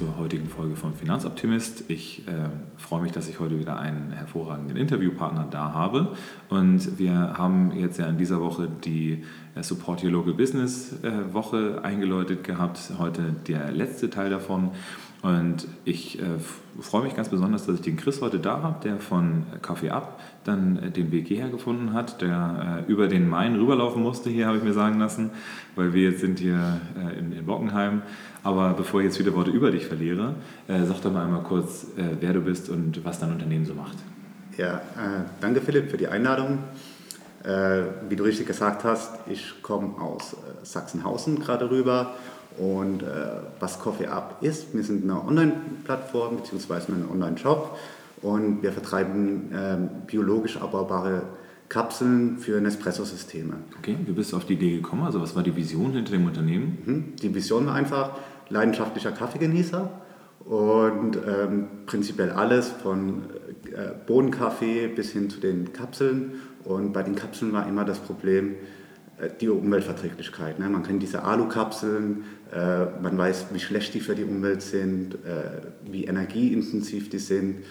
zur 0.00 0.16
heutigen 0.16 0.48
Folge 0.48 0.76
von 0.76 0.94
Finanzoptimist. 0.94 1.84
Ich 1.88 2.26
äh, 2.26 2.48
freue 2.78 3.02
mich, 3.02 3.12
dass 3.12 3.28
ich 3.28 3.38
heute 3.38 3.58
wieder 3.58 3.78
einen 3.78 4.12
hervorragenden 4.12 4.78
Interviewpartner 4.78 5.46
da 5.50 5.74
habe. 5.74 6.16
Und 6.48 6.98
wir 6.98 7.34
haben 7.36 7.72
jetzt 7.76 7.98
ja 7.98 8.06
in 8.06 8.16
dieser 8.16 8.40
Woche 8.40 8.66
die 8.82 9.24
äh, 9.54 9.62
Support 9.62 10.02
Your 10.02 10.12
Local 10.12 10.32
Business 10.32 10.94
äh, 11.02 11.34
Woche 11.34 11.80
eingeläutet 11.82 12.44
gehabt. 12.44 12.92
Heute 12.98 13.34
der 13.46 13.72
letzte 13.72 14.08
Teil 14.08 14.30
davon. 14.30 14.70
Und 15.22 15.68
ich 15.84 16.18
äh, 16.18 16.38
freue 16.80 17.02
mich 17.02 17.14
ganz 17.14 17.28
besonders, 17.28 17.66
dass 17.66 17.74
ich 17.74 17.82
den 17.82 17.98
Chris 17.98 18.22
heute 18.22 18.38
da 18.38 18.62
habe, 18.62 18.82
der 18.82 18.98
von 18.98 19.44
Kaffee 19.60 19.90
Up 19.90 20.18
dann 20.44 20.78
äh, 20.78 20.90
den 20.90 21.12
Weg 21.12 21.28
hierher 21.28 21.50
gefunden 21.50 21.92
hat, 21.92 22.22
der 22.22 22.84
äh, 22.88 22.90
über 22.90 23.06
den 23.06 23.28
Main 23.28 23.54
rüberlaufen 23.56 24.02
musste, 24.02 24.30
hier 24.30 24.46
habe 24.46 24.56
ich 24.56 24.62
mir 24.62 24.72
sagen 24.72 24.98
lassen, 24.98 25.30
weil 25.76 25.92
wir 25.92 26.10
jetzt 26.10 26.20
sind 26.20 26.38
hier 26.38 26.80
äh, 26.96 27.18
in, 27.18 27.32
in, 27.32 27.44
Bockenheim. 27.44 28.00
Aber 28.42 28.72
bevor 28.72 29.00
ich 29.00 29.06
jetzt 29.06 29.18
viele 29.18 29.34
Worte 29.34 29.50
über 29.50 29.70
dich 29.70 29.86
verliere, 29.86 30.36
äh, 30.68 30.84
sag 30.84 31.02
doch 31.02 31.12
mal 31.12 31.26
einmal 31.26 31.42
kurz, 31.42 31.88
äh, 31.98 32.16
wer 32.20 32.32
du 32.32 32.40
bist 32.40 32.70
und 32.70 33.04
was 33.04 33.18
dein 33.18 33.30
Unternehmen 33.30 33.66
so 33.66 33.74
macht. 33.74 33.98
Ja, 34.56 34.82
danke 35.40 35.60
Philipp 35.60 35.90
für 35.90 35.96
die 35.96 36.08
Einladung. 36.08 36.58
wie 38.08 38.16
du 38.16 38.24
richtig 38.24 38.46
gesagt 38.46 38.84
hast, 38.84 39.20
ich 39.26 39.62
komme 39.62 39.98
aus 39.98 40.36
Sachsenhausen 40.62 41.38
gerade 41.38 41.70
rüber 41.70 42.14
und 42.60 43.02
äh, 43.02 43.06
was 43.58 43.78
Coffee 43.78 44.06
Up 44.06 44.38
ist, 44.42 44.74
wir 44.74 44.82
sind 44.82 45.04
eine 45.04 45.24
Online-Plattform 45.24 46.36
bzw. 46.36 46.92
ein 46.92 47.08
Online-Shop 47.10 47.78
und 48.20 48.62
wir 48.62 48.72
vertreiben 48.72 49.50
äh, 49.52 49.76
biologisch 50.06 50.58
abbaubare 50.58 51.22
Kapseln 51.70 52.36
für 52.36 52.60
Nespresso-Systeme. 52.60 53.54
Okay, 53.78 53.96
du 54.04 54.14
bist 54.14 54.34
auf 54.34 54.44
die 54.44 54.54
Idee 54.54 54.76
gekommen, 54.76 55.04
also 55.04 55.22
was 55.22 55.34
war 55.34 55.42
die 55.42 55.56
Vision 55.56 55.92
hinter 55.92 56.12
dem 56.12 56.26
Unternehmen? 56.26 56.78
Mhm. 56.84 57.16
Die 57.16 57.34
Vision 57.34 57.66
war 57.66 57.74
einfach 57.74 58.10
leidenschaftlicher 58.50 59.12
Kaffeegenießer 59.12 59.88
und 60.44 61.16
ähm, 61.16 61.68
prinzipiell 61.86 62.30
alles 62.30 62.68
von 62.68 63.22
äh, 63.72 63.92
Bohnenkaffee 64.06 64.88
bis 64.88 65.12
hin 65.12 65.30
zu 65.30 65.40
den 65.40 65.72
Kapseln. 65.72 66.32
Und 66.64 66.92
bei 66.92 67.02
den 67.02 67.14
Kapseln 67.14 67.52
war 67.52 67.66
immer 67.66 67.84
das 67.84 68.00
Problem, 68.00 68.56
äh, 69.20 69.28
die 69.40 69.48
Umweltverträglichkeit. 69.48 70.58
Ne? 70.58 70.68
Man 70.68 70.82
kennt 70.82 71.02
diese 71.02 71.22
Alukapseln, 71.22 72.24
man 72.52 73.16
weiß, 73.16 73.46
wie 73.52 73.60
schlecht 73.60 73.94
die 73.94 74.00
für 74.00 74.14
die 74.14 74.24
Umwelt 74.24 74.62
sind, 74.62 75.14
äh, 75.14 75.62
wie 75.84 76.04
energieintensiv 76.04 77.08
die 77.08 77.18
sind. 77.18 77.64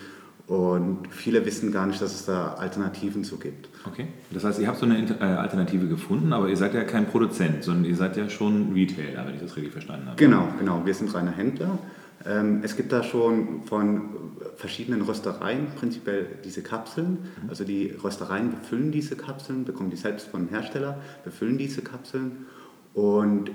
Und 0.47 1.09
viele 1.11 1.45
wissen 1.45 1.71
gar 1.71 1.85
nicht, 1.85 2.01
dass 2.01 2.15
es 2.15 2.25
da 2.25 2.55
Alternativen 2.55 3.23
zu 3.23 3.37
gibt. 3.37 3.69
Okay, 3.85 4.07
das 4.31 4.43
heißt, 4.43 4.59
ihr 4.59 4.67
habt 4.67 4.79
so 4.79 4.85
eine 4.85 4.97
äh, 4.97 5.23
Alternative 5.23 5.87
gefunden, 5.87 6.33
aber 6.33 6.49
ihr 6.49 6.57
seid 6.57 6.73
ja 6.73 6.83
kein 6.85 7.05
Produzent, 7.05 7.63
sondern 7.63 7.85
ihr 7.85 7.95
seid 7.95 8.17
ja 8.17 8.29
schon 8.29 8.73
Retailer, 8.73 9.27
wenn 9.27 9.35
ich 9.35 9.41
das 9.41 9.55
richtig 9.55 9.73
verstanden 9.73 10.07
habe. 10.07 10.15
Genau, 10.15 10.47
genau. 10.57 10.83
Wir 10.85 10.93
sind 10.95 11.13
reiner 11.13 11.31
Händler. 11.31 11.77
Ähm, 12.25 12.61
es 12.63 12.75
gibt 12.75 12.91
da 12.91 13.03
schon 13.03 13.61
von 13.63 14.09
verschiedenen 14.55 15.01
Röstereien 15.01 15.67
prinzipiell 15.77 16.25
diese 16.43 16.63
Kapseln. 16.63 17.19
Mhm. 17.43 17.49
Also 17.49 17.63
die 17.63 17.91
Röstereien 18.03 18.49
befüllen 18.49 18.91
diese 18.91 19.15
Kapseln, 19.15 19.65
bekommen 19.65 19.91
die 19.91 19.97
selbst 19.97 20.29
vom 20.29 20.49
Hersteller, 20.49 20.97
befüllen 21.23 21.59
diese 21.59 21.81
Kapseln 21.81 22.47
und 22.93 23.51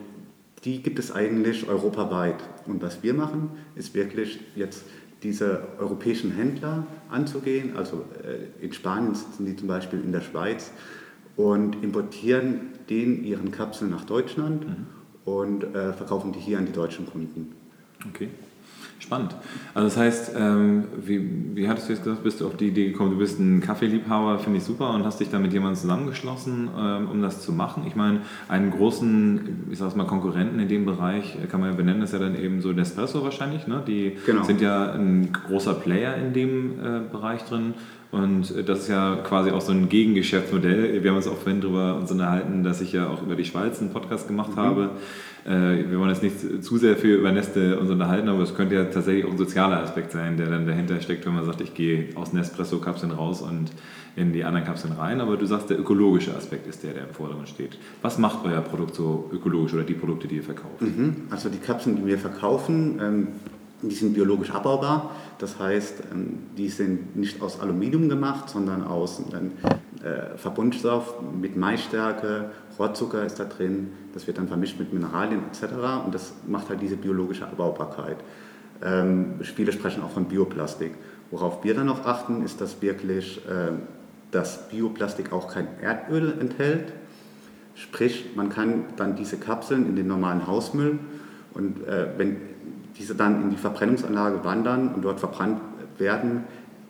die 0.64 0.82
gibt 0.82 0.98
es 0.98 1.12
eigentlich 1.12 1.68
europaweit. 1.68 2.42
Und 2.66 2.82
was 2.82 3.02
wir 3.02 3.14
machen, 3.14 3.50
ist 3.74 3.94
wirklich 3.94 4.40
jetzt 4.56 4.84
diese 5.22 5.62
europäischen 5.78 6.32
Händler 6.32 6.86
anzugehen. 7.10 7.76
Also 7.76 8.04
äh, 8.22 8.64
in 8.64 8.72
Spanien 8.72 9.14
sitzen 9.14 9.46
die 9.46 9.56
zum 9.56 9.68
Beispiel 9.68 10.00
in 10.00 10.12
der 10.12 10.20
Schweiz 10.20 10.70
und 11.36 11.82
importieren 11.82 12.72
den 12.88 13.24
ihren 13.24 13.50
Kapseln 13.50 13.90
nach 13.90 14.04
Deutschland 14.04 14.66
mhm. 14.66 14.86
und 15.24 15.64
äh, 15.64 15.92
verkaufen 15.92 16.32
die 16.32 16.38
hier 16.38 16.58
an 16.58 16.66
die 16.66 16.72
deutschen 16.72 17.06
Kunden. 17.06 17.54
Okay. 18.12 18.28
Spannend. 19.04 19.36
Also 19.74 19.88
das 19.88 19.96
heißt, 19.98 20.32
ähm, 20.38 20.84
wie, 20.96 21.20
wie 21.54 21.68
hattest 21.68 21.88
du 21.88 21.92
jetzt 21.92 22.04
gesagt, 22.04 22.22
bist 22.22 22.40
du 22.40 22.46
auf 22.46 22.56
die 22.56 22.68
Idee 22.68 22.90
gekommen, 22.90 23.10
du 23.10 23.18
bist 23.18 23.38
ein 23.38 23.60
Kaffeeliebhaber, 23.60 24.38
finde 24.38 24.58
ich 24.58 24.64
super, 24.64 24.94
und 24.94 25.04
hast 25.04 25.20
dich 25.20 25.28
da 25.28 25.38
mit 25.38 25.52
jemandem 25.52 25.78
zusammengeschlossen, 25.78 26.70
ähm, 26.74 27.10
um 27.10 27.20
das 27.20 27.42
zu 27.42 27.52
machen. 27.52 27.84
Ich 27.86 27.96
meine, 27.96 28.22
einen 28.48 28.70
großen, 28.70 29.66
ich 29.70 29.78
sag's 29.78 29.94
mal, 29.94 30.06
Konkurrenten 30.06 30.58
in 30.58 30.68
dem 30.68 30.86
Bereich, 30.86 31.36
äh, 31.36 31.46
kann 31.46 31.60
man 31.60 31.70
ja 31.70 31.76
benennen, 31.76 32.00
ist 32.00 32.14
ja 32.14 32.18
dann 32.18 32.34
eben 32.34 32.62
so 32.62 32.72
Nespresso 32.72 33.22
wahrscheinlich. 33.22 33.66
Ne? 33.66 33.82
Die 33.86 34.16
genau. 34.24 34.42
sind 34.44 34.62
ja 34.62 34.92
ein 34.92 35.30
großer 35.32 35.74
Player 35.74 36.16
in 36.16 36.32
dem 36.32 36.78
äh, 36.78 37.00
Bereich 37.10 37.44
drin. 37.44 37.74
Und 38.14 38.68
das 38.68 38.80
ist 38.80 38.88
ja 38.88 39.16
quasi 39.16 39.50
auch 39.50 39.60
so 39.60 39.72
ein 39.72 39.88
Gegengeschäftsmodell. 39.88 41.02
Wir 41.02 41.10
haben 41.10 41.16
uns 41.16 41.26
auch 41.26 41.36
vorhin 41.36 41.60
darüber 41.60 41.96
uns 41.96 42.12
unterhalten, 42.12 42.62
dass 42.62 42.80
ich 42.80 42.92
ja 42.92 43.08
auch 43.08 43.22
über 43.22 43.34
die 43.34 43.44
Schweiz 43.44 43.80
einen 43.80 43.92
Podcast 43.92 44.28
gemacht 44.28 44.52
mhm. 44.52 44.60
habe. 44.60 44.90
Äh, 45.44 45.90
wir 45.90 45.98
wollen 45.98 46.10
jetzt 46.10 46.22
nicht 46.22 46.64
zu 46.64 46.76
sehr 46.78 46.96
viel 46.96 47.16
über 47.16 47.32
Neste 47.32 47.78
uns 47.78 47.90
unterhalten, 47.90 48.28
aber 48.28 48.42
es 48.42 48.54
könnte 48.54 48.76
ja 48.76 48.84
tatsächlich 48.84 49.24
auch 49.24 49.32
ein 49.32 49.38
sozialer 49.38 49.82
Aspekt 49.82 50.12
sein, 50.12 50.36
der 50.36 50.48
dann 50.48 50.64
dahinter 50.64 51.00
steckt, 51.00 51.26
wenn 51.26 51.34
man 51.34 51.44
sagt, 51.44 51.60
ich 51.60 51.74
gehe 51.74 52.10
aus 52.14 52.32
Nespresso-Kapseln 52.32 53.10
raus 53.10 53.42
und 53.42 53.72
in 54.14 54.32
die 54.32 54.44
anderen 54.44 54.64
Kapseln 54.64 54.92
rein. 54.92 55.20
Aber 55.20 55.36
du 55.36 55.46
sagst, 55.46 55.70
der 55.70 55.80
ökologische 55.80 56.36
Aspekt 56.36 56.68
ist 56.68 56.84
der, 56.84 56.92
der 56.92 57.08
im 57.08 57.14
Vordergrund 57.14 57.48
steht. 57.48 57.78
Was 58.00 58.18
macht 58.18 58.44
euer 58.44 58.60
Produkt 58.60 58.94
so 58.94 59.28
ökologisch 59.32 59.74
oder 59.74 59.82
die 59.82 59.94
Produkte, 59.94 60.28
die 60.28 60.36
ihr 60.36 60.44
verkauft? 60.44 60.82
Mhm. 60.82 61.22
Also 61.30 61.48
die 61.48 61.58
Kapseln, 61.58 61.96
die 61.96 62.06
wir 62.06 62.18
verkaufen, 62.18 63.00
ähm 63.02 63.28
die 63.82 63.94
sind 63.94 64.14
biologisch 64.14 64.50
abbaubar, 64.50 65.10
das 65.38 65.58
heißt, 65.58 66.04
ähm, 66.12 66.38
die 66.56 66.68
sind 66.68 67.16
nicht 67.16 67.42
aus 67.42 67.60
Aluminium 67.60 68.08
gemacht, 68.08 68.48
sondern 68.48 68.84
aus 68.84 69.20
einem 69.32 69.52
äh, 70.02 70.36
Verbundstoff 70.36 71.14
mit 71.40 71.56
Maisstärke, 71.56 72.50
Rohrzucker 72.78 73.24
ist 73.24 73.38
da 73.38 73.44
drin, 73.44 73.92
das 74.12 74.26
wird 74.26 74.38
dann 74.38 74.48
vermischt 74.48 74.78
mit 74.78 74.92
Mineralien 74.92 75.42
etc. 75.50 75.74
und 76.04 76.14
das 76.14 76.32
macht 76.46 76.68
halt 76.68 76.80
diese 76.80 76.96
biologische 76.96 77.46
Abbaubarkeit. 77.46 78.16
Ähm, 78.82 79.36
viele 79.40 79.72
sprechen 79.72 80.02
auch 80.02 80.10
von 80.10 80.26
Bioplastik. 80.26 80.92
Worauf 81.30 81.64
wir 81.64 81.74
dann 81.74 81.86
noch 81.86 82.04
achten, 82.04 82.44
ist, 82.44 82.60
dass 82.60 82.80
wirklich 82.82 83.40
ähm, 83.50 83.82
das 84.30 84.68
Bioplastik 84.68 85.32
auch 85.32 85.52
kein 85.52 85.68
Erdöl 85.80 86.34
enthält. 86.40 86.92
Sprich, 87.74 88.30
man 88.36 88.50
kann 88.50 88.84
dann 88.96 89.16
diese 89.16 89.36
Kapseln 89.36 89.86
in 89.86 89.96
den 89.96 90.06
normalen 90.06 90.46
Hausmüll 90.46 90.98
und 91.54 91.86
äh, 91.86 92.06
wenn 92.16 92.36
diese 92.98 93.14
dann 93.14 93.42
in 93.42 93.50
die 93.50 93.56
Verbrennungsanlage 93.56 94.44
wandern 94.44 94.94
und 94.94 95.02
dort 95.02 95.20
verbrannt 95.20 95.60
werden, 95.98 96.44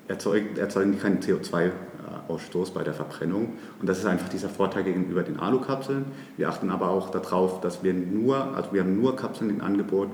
erzeugen, 0.09 0.56
erzeugen 0.56 0.92
die 0.92 0.98
keinen 0.98 1.20
CO2-Ausstoß 1.20 2.72
bei 2.72 2.82
der 2.82 2.94
Verbrennung. 2.94 3.54
Und 3.81 3.88
das 3.88 3.98
ist 3.98 4.06
einfach 4.06 4.28
dieser 4.28 4.48
Vorteil 4.48 4.84
gegenüber 4.84 5.22
den 5.22 5.38
Alukapseln. 5.38 6.06
Wir 6.37 6.48
achten 6.48 6.70
aber 6.70 6.91
auch 6.91 7.10
darauf, 7.10 7.60
dass 7.60 7.82
wir 7.82 7.94
nur, 7.94 8.54
also 8.54 8.72
wir 8.72 8.82
haben 8.82 9.00
nur 9.00 9.16
Kapseln 9.16 9.50
im 9.50 9.60
Angebot, 9.60 10.09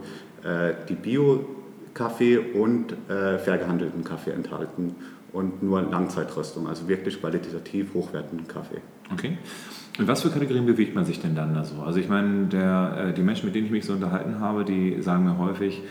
äh, 0.44 0.74
die 0.88 0.94
Bio-Kaffee 0.94 2.38
und 2.38 2.92
äh, 3.08 3.38
fair 3.38 3.58
gehandelten 3.58 4.04
Kaffee 4.04 4.30
enthalten 4.30 4.94
und 5.32 5.62
nur 5.62 5.82
Langzeitröstung, 5.82 6.66
also 6.68 6.88
wirklich 6.88 7.20
qualitativ 7.20 7.94
hochwertigen 7.94 8.46
Kaffee. 8.48 8.80
Okay. 9.12 9.38
In 10.00 10.08
was 10.08 10.22
für 10.22 10.30
Kategorien 10.30 10.64
bewegt 10.64 10.94
man 10.94 11.04
sich 11.04 11.20
denn 11.20 11.34
dann 11.34 11.52
da 11.52 11.62
so? 11.62 11.82
Also 11.82 12.00
ich 12.00 12.08
meine, 12.08 12.46
der, 12.46 13.08
äh, 13.08 13.12
die 13.12 13.20
Menschen, 13.20 13.44
mit 13.44 13.54
denen 13.54 13.66
ich 13.66 13.70
mich 13.70 13.84
so 13.84 13.92
unterhalten 13.92 14.40
habe, 14.40 14.64
die 14.64 15.02
sagen 15.02 15.24
mir 15.24 15.36
häufig, 15.36 15.82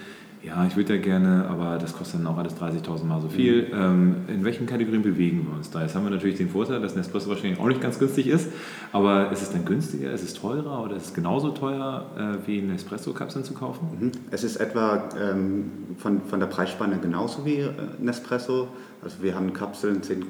ja, 0.41 0.65
ich 0.65 0.77
würde 0.77 0.95
ja 0.95 1.01
gerne, 1.01 1.45
aber 1.49 1.77
das 1.77 1.93
kostet 1.93 2.21
dann 2.21 2.27
auch 2.27 2.37
alles 2.37 2.55
30.000 2.55 3.03
Mal 3.03 3.21
so 3.21 3.27
viel. 3.27 3.63
Mhm. 3.63 3.73
Ähm, 3.73 4.15
in 4.29 4.45
welchen 4.45 4.67
Kategorien 4.67 5.01
bewegen 5.01 5.45
wir 5.49 5.57
uns 5.57 5.69
da? 5.69 5.81
Jetzt 5.81 5.95
haben 5.95 6.05
wir 6.05 6.11
natürlich 6.11 6.37
den 6.37 6.49
Vorteil, 6.49 6.79
dass 6.79 6.95
Nespresso 6.95 7.29
wahrscheinlich 7.29 7.59
auch 7.59 7.67
nicht 7.67 7.81
ganz 7.81 7.99
günstig 7.99 8.27
ist, 8.27 8.49
aber 8.93 9.31
ist 9.31 9.41
es 9.41 9.51
dann 9.51 9.65
günstiger, 9.65 10.11
ist 10.13 10.23
es 10.23 10.33
teurer 10.33 10.81
oder 10.83 10.95
ist 10.95 11.07
es 11.07 11.13
genauso 11.13 11.49
teuer 11.49 12.05
äh, 12.17 12.47
wie 12.47 12.61
Nespresso-Kapseln 12.61 13.43
zu 13.43 13.53
kaufen? 13.53 13.89
Mhm. 13.99 14.11
Es 14.31 14.45
ist 14.45 14.55
etwa 14.57 15.09
ähm, 15.19 15.71
von, 15.97 16.21
von 16.21 16.39
der 16.39 16.47
Preisspanne 16.47 16.99
genauso 16.99 17.45
wie 17.45 17.59
äh, 17.59 17.71
Nespresso. 17.99 18.69
Also 19.03 19.21
wir 19.21 19.35
haben 19.35 19.51
Kapseln, 19.51 20.03
sind, 20.03 20.23
äh, 20.23 20.25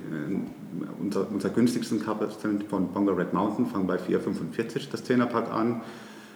unser, 1.00 1.30
unser 1.30 1.50
günstigsten 1.50 2.04
Kapseln 2.04 2.64
von 2.68 2.88
Bongo 2.88 3.12
Red 3.12 3.34
Mountain 3.34 3.68
fangen 3.68 3.86
bei 3.86 3.98
4,45 3.98 4.90
das 4.92 5.08
10er-Pack 5.08 5.54
an. 5.54 5.82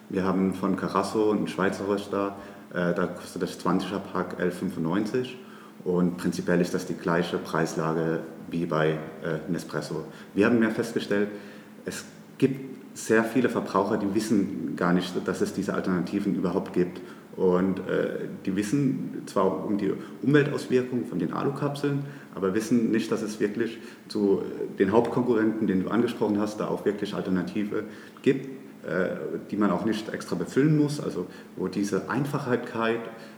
Wir 0.09 0.23
haben 0.23 0.53
von 0.53 0.75
Carasso 0.75 1.31
einen 1.31 1.47
Schweizer 1.47 1.87
Röster, 1.87 2.35
äh, 2.73 2.93
da 2.93 3.07
kostet 3.07 3.41
das 3.41 3.59
20er 3.59 3.99
Pack 3.99 4.39
11,95 4.39 5.29
und 5.83 6.17
prinzipiell 6.17 6.61
ist 6.61 6.73
das 6.73 6.85
die 6.85 6.95
gleiche 6.95 7.37
Preislage 7.37 8.21
wie 8.49 8.65
bei 8.65 8.91
äh, 8.91 9.51
Nespresso. 9.51 10.05
Wir 10.33 10.45
haben 10.45 10.59
mehr 10.59 10.71
festgestellt, 10.71 11.29
es 11.85 12.05
gibt 12.37 12.73
sehr 12.97 13.23
viele 13.23 13.49
Verbraucher, 13.49 13.97
die 13.97 14.13
wissen 14.13 14.75
gar 14.75 14.93
nicht, 14.93 15.13
dass 15.25 15.41
es 15.41 15.53
diese 15.53 15.73
Alternativen 15.73 16.35
überhaupt 16.35 16.73
gibt. 16.73 17.01
Und 17.35 17.79
äh, 17.79 18.27
die 18.45 18.55
wissen 18.55 19.23
zwar 19.25 19.65
um 19.65 19.79
die 19.79 19.91
Umweltauswirkungen 20.21 21.05
von 21.05 21.17
den 21.17 21.33
Alukapseln, 21.33 22.05
aber 22.35 22.53
wissen 22.53 22.91
nicht, 22.91 23.11
dass 23.11 23.23
es 23.23 23.39
wirklich 23.39 23.79
zu 24.07 24.43
den 24.77 24.91
Hauptkonkurrenten, 24.91 25.65
den 25.65 25.83
du 25.83 25.89
angesprochen 25.89 26.39
hast, 26.39 26.59
da 26.59 26.67
auch 26.67 26.85
wirklich 26.85 27.15
Alternative 27.15 27.85
gibt. 28.21 28.62
Äh, 28.83 29.15
die 29.49 29.55
man 29.55 29.71
auch 29.71 29.85
nicht 29.85 30.09
extra 30.13 30.35
befüllen 30.35 30.77
muss, 30.77 30.99
also 30.99 31.27
wo 31.55 31.69
diese 31.69 32.09
Einfachheit, 32.09 32.61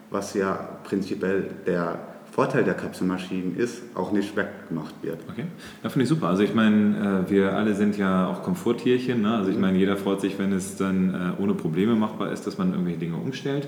was 0.10 0.34
ja 0.34 0.54
prinzipiell 0.84 1.52
der 1.68 2.00
Vorteil 2.32 2.64
der 2.64 2.74
Kapselmaschinen 2.74 3.56
ist, 3.56 3.84
auch 3.94 4.12
nicht 4.12 4.36
weggemacht 4.36 4.96
wird. 5.04 5.20
Okay, 5.30 5.46
ja, 5.84 5.90
finde 5.90 6.04
ich 6.04 6.10
super. 6.10 6.30
Also 6.30 6.42
ich 6.42 6.56
meine, 6.56 7.26
äh, 7.28 7.30
wir 7.30 7.54
alle 7.54 7.76
sind 7.76 7.96
ja 7.96 8.28
auch 8.28 8.42
Komforttierchen. 8.42 9.22
Ne? 9.22 9.36
Also 9.36 9.52
ich 9.52 9.58
meine, 9.60 9.78
jeder 9.78 9.98
freut 9.98 10.20
sich, 10.20 10.40
wenn 10.40 10.52
es 10.52 10.78
dann 10.78 11.14
äh, 11.14 11.42
ohne 11.42 11.54
Probleme 11.54 11.96
machbar 11.96 12.32
ist, 12.32 12.48
dass 12.48 12.58
man 12.58 12.72
irgendwelche 12.72 13.00
Dinge 13.00 13.18
umstellt. 13.18 13.68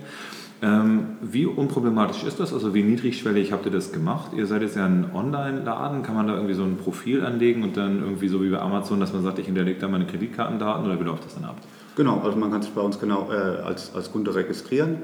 Ähm, 0.62 1.18
wie 1.22 1.46
unproblematisch 1.46 2.24
ist 2.24 2.40
das? 2.40 2.52
Also 2.52 2.74
wie 2.74 2.82
niedrigschwellig 2.82 3.52
habt 3.52 3.66
ihr 3.66 3.72
das 3.72 3.92
gemacht? 3.92 4.32
Ihr 4.36 4.48
seid 4.48 4.64
jetzt 4.64 4.76
ja 4.76 4.86
ein 4.86 5.12
Online-Laden. 5.14 6.02
Kann 6.02 6.16
man 6.16 6.28
da 6.28 6.34
irgendwie 6.34 6.56
so 6.56 6.64
ein 6.64 6.78
Profil 6.78 7.24
anlegen 7.24 7.64
und 7.64 7.78
dann 7.78 8.02
irgendwie 8.02 8.28
so 8.28 8.42
wie 8.42 8.50
bei 8.50 8.60
Amazon, 8.60 9.00
dass 9.00 9.14
man 9.14 9.22
sagt, 9.22 9.38
ich 9.38 9.46
hinterlege 9.46 9.80
da 9.80 9.88
meine 9.88 10.06
Kreditkartendaten 10.06 10.86
oder 10.86 11.00
wie 11.00 11.04
läuft 11.04 11.26
das 11.26 11.36
dann 11.36 11.46
ab? 11.46 11.58
Genau, 11.96 12.22
also 12.22 12.38
man 12.38 12.52
kann 12.52 12.62
sich 12.62 12.72
bei 12.72 12.82
uns 12.82 13.00
genau 13.00 13.30
äh, 13.32 13.36
als, 13.36 13.94
als 13.96 14.12
Kunde 14.12 14.34
registrieren, 14.36 14.98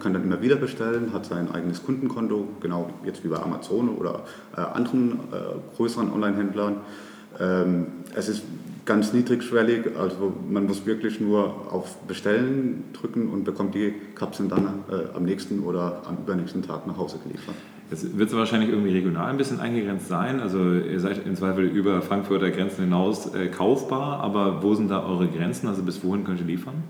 kann 0.00 0.12
dann 0.12 0.24
immer 0.24 0.42
wieder 0.42 0.56
bestellen, 0.56 1.14
hat 1.14 1.24
sein 1.24 1.50
eigenes 1.50 1.82
Kundenkonto, 1.82 2.48
genau 2.60 2.90
jetzt 3.04 3.24
wie 3.24 3.28
bei 3.28 3.38
Amazon 3.38 3.88
oder 3.88 4.24
äh, 4.54 4.60
anderen 4.60 5.12
äh, 5.32 5.76
größeren 5.76 6.12
Online-Händlern. 6.12 6.76
Ähm, 7.40 7.86
es 8.14 8.28
ist 8.28 8.42
ganz 8.84 9.12
niedrigschwellig. 9.12 9.96
Also 9.98 10.32
man 10.48 10.66
muss 10.66 10.86
wirklich 10.86 11.20
nur 11.20 11.72
auf 11.72 11.96
Bestellen 12.06 12.84
drücken 12.92 13.28
und 13.28 13.44
bekommt 13.44 13.74
die 13.74 13.94
Kapseln 14.14 14.48
dann 14.48 14.84
äh, 14.90 15.16
am 15.16 15.24
nächsten 15.24 15.60
oder 15.60 16.02
am 16.06 16.18
übernächsten 16.18 16.62
Tag 16.62 16.86
nach 16.86 16.96
Hause 16.96 17.18
geliefert. 17.22 17.54
Jetzt 17.90 18.16
wird 18.16 18.30
es 18.30 18.36
wahrscheinlich 18.36 18.70
irgendwie 18.70 18.92
regional 18.92 19.30
ein 19.30 19.36
bisschen 19.36 19.60
eingegrenzt 19.60 20.08
sein. 20.08 20.40
Also 20.40 20.72
ihr 20.72 21.00
seid 21.00 21.26
im 21.26 21.36
Zweifel 21.36 21.64
über 21.64 22.00
Frankfurter 22.02 22.50
Grenzen 22.50 22.84
hinaus 22.84 23.34
äh, 23.34 23.48
kaufbar, 23.48 24.20
aber 24.20 24.62
wo 24.62 24.74
sind 24.74 24.90
da 24.90 25.04
eure 25.04 25.28
Grenzen? 25.28 25.68
Also 25.68 25.82
bis 25.82 26.02
wohin 26.02 26.24
könnt 26.24 26.40
ihr 26.40 26.46
liefern? 26.46 26.82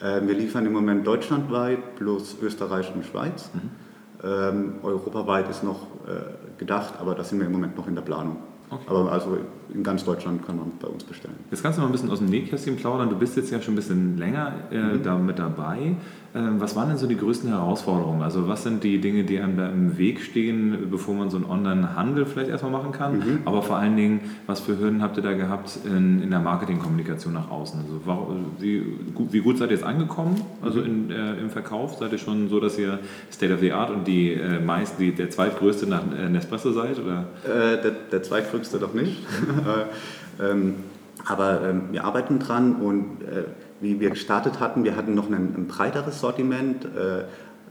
Äh, 0.00 0.26
wir 0.26 0.34
liefern 0.34 0.66
im 0.66 0.72
Moment 0.72 1.06
deutschlandweit 1.06 1.96
plus 1.96 2.36
Österreich 2.42 2.92
und 2.94 3.04
Schweiz. 3.04 3.50
Mhm. 3.54 3.70
Ähm, 4.22 4.72
europaweit 4.82 5.48
ist 5.48 5.64
noch 5.64 5.86
äh, 6.06 6.58
gedacht, 6.58 6.94
aber 7.00 7.14
da 7.14 7.24
sind 7.24 7.38
wir 7.38 7.46
im 7.46 7.52
Moment 7.52 7.76
noch 7.76 7.88
in 7.88 7.94
der 7.94 8.02
Planung. 8.02 8.36
Okay. 8.70 8.84
Aber 8.86 9.10
also 9.10 9.36
in 9.74 9.82
ganz 9.82 10.04
Deutschland 10.04 10.46
kann 10.46 10.56
man 10.56 10.72
bei 10.80 10.86
uns 10.86 11.02
bestellen. 11.02 11.34
Jetzt 11.50 11.62
kannst 11.62 11.78
du 11.78 11.82
mal 11.82 11.88
ein 11.88 11.92
bisschen 11.92 12.10
aus 12.10 12.18
dem 12.18 12.28
Nähkästchen 12.28 12.76
plaudern. 12.76 13.10
Du 13.10 13.16
bist 13.16 13.36
jetzt 13.36 13.50
ja 13.50 13.60
schon 13.60 13.74
ein 13.74 13.76
bisschen 13.76 14.16
länger 14.16 14.54
äh, 14.70 14.78
mhm. 14.78 15.02
da 15.02 15.18
mit 15.18 15.38
dabei. 15.38 15.96
Ähm, 16.32 16.60
was 16.60 16.76
waren 16.76 16.88
denn 16.88 16.96
so 16.96 17.08
die 17.08 17.16
größten 17.16 17.50
Herausforderungen? 17.50 18.22
Also 18.22 18.46
was 18.46 18.62
sind 18.62 18.84
die 18.84 19.00
Dinge, 19.00 19.24
die 19.24 19.40
einem 19.40 19.56
da 19.56 19.68
im 19.68 19.98
Weg 19.98 20.20
stehen, 20.20 20.88
bevor 20.90 21.14
man 21.14 21.28
so 21.28 21.36
einen 21.36 21.46
Online-Handel 21.46 22.24
vielleicht 22.24 22.50
erstmal 22.50 22.70
machen 22.70 22.92
kann? 22.92 23.18
Mhm. 23.18 23.38
Aber 23.46 23.62
vor 23.62 23.76
allen 23.76 23.96
Dingen, 23.96 24.20
was 24.46 24.60
für 24.60 24.78
Hürden 24.78 25.02
habt 25.02 25.16
ihr 25.16 25.24
da 25.24 25.32
gehabt 25.32 25.80
in, 25.84 26.22
in 26.22 26.30
der 26.30 26.38
Marketingkommunikation 26.38 27.34
nach 27.34 27.50
außen? 27.50 27.80
Also 27.80 28.00
wie, 28.60 28.84
wie, 29.30 29.40
gut 29.40 29.58
seid 29.58 29.70
ihr 29.70 29.76
jetzt 29.76 29.84
angekommen? 29.84 30.40
Also 30.62 30.80
in, 30.82 31.10
äh, 31.10 31.34
im 31.34 31.50
Verkauf 31.50 31.96
seid 31.98 32.12
ihr 32.12 32.18
schon 32.18 32.48
so, 32.48 32.60
dass 32.60 32.78
ihr 32.78 33.00
State 33.32 33.52
of 33.52 33.58
the 33.58 33.72
Art 33.72 33.90
und 33.90 34.06
die 34.06 34.32
äh, 34.34 34.60
meist, 34.60 35.00
die, 35.00 35.12
der 35.12 35.30
zweitgrößte 35.30 35.88
nach 35.88 36.02
äh, 36.16 36.28
Nespresso 36.28 36.70
seid? 36.70 37.00
Oder? 37.00 37.26
Äh, 37.44 37.82
der, 37.82 37.92
der 38.12 38.22
zweitgrößte 38.22 38.78
doch 38.78 38.94
nicht. 38.94 39.18
Äh, 40.40 40.52
ähm, 40.52 40.74
aber 41.26 41.60
ähm, 41.68 41.88
wir 41.90 42.04
arbeiten 42.04 42.38
dran 42.38 42.76
und 42.76 43.22
äh, 43.22 43.44
wie 43.80 44.00
wir 44.00 44.10
gestartet 44.10 44.60
hatten, 44.60 44.84
wir 44.84 44.96
hatten 44.96 45.14
noch 45.14 45.30
ein, 45.30 45.54
ein 45.56 45.66
breiteres 45.66 46.20
Sortiment. 46.20 46.84
Äh, 46.84 47.24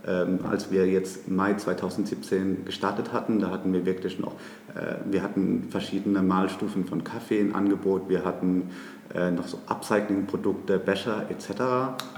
ähm, 0.06 0.40
als 0.50 0.70
wir 0.70 0.86
jetzt 0.86 1.28
Mai 1.28 1.54
2017 1.54 2.64
gestartet 2.64 3.12
hatten, 3.12 3.38
da 3.38 3.50
hatten 3.50 3.72
wir 3.72 3.84
wirklich 3.84 4.18
noch, 4.18 4.32
äh, 4.74 4.94
wir 5.04 5.22
hatten 5.22 5.68
verschiedene 5.70 6.22
Mahlstufen 6.22 6.86
von 6.86 7.04
Kaffee 7.04 7.38
im 7.38 7.54
Angebot, 7.54 8.08
wir 8.08 8.24
hatten 8.24 8.70
äh, 9.14 9.30
noch 9.30 9.46
so 9.46 9.58
Upcycling-Produkte, 9.66 10.78
Becher 10.78 11.26
etc. 11.28 11.50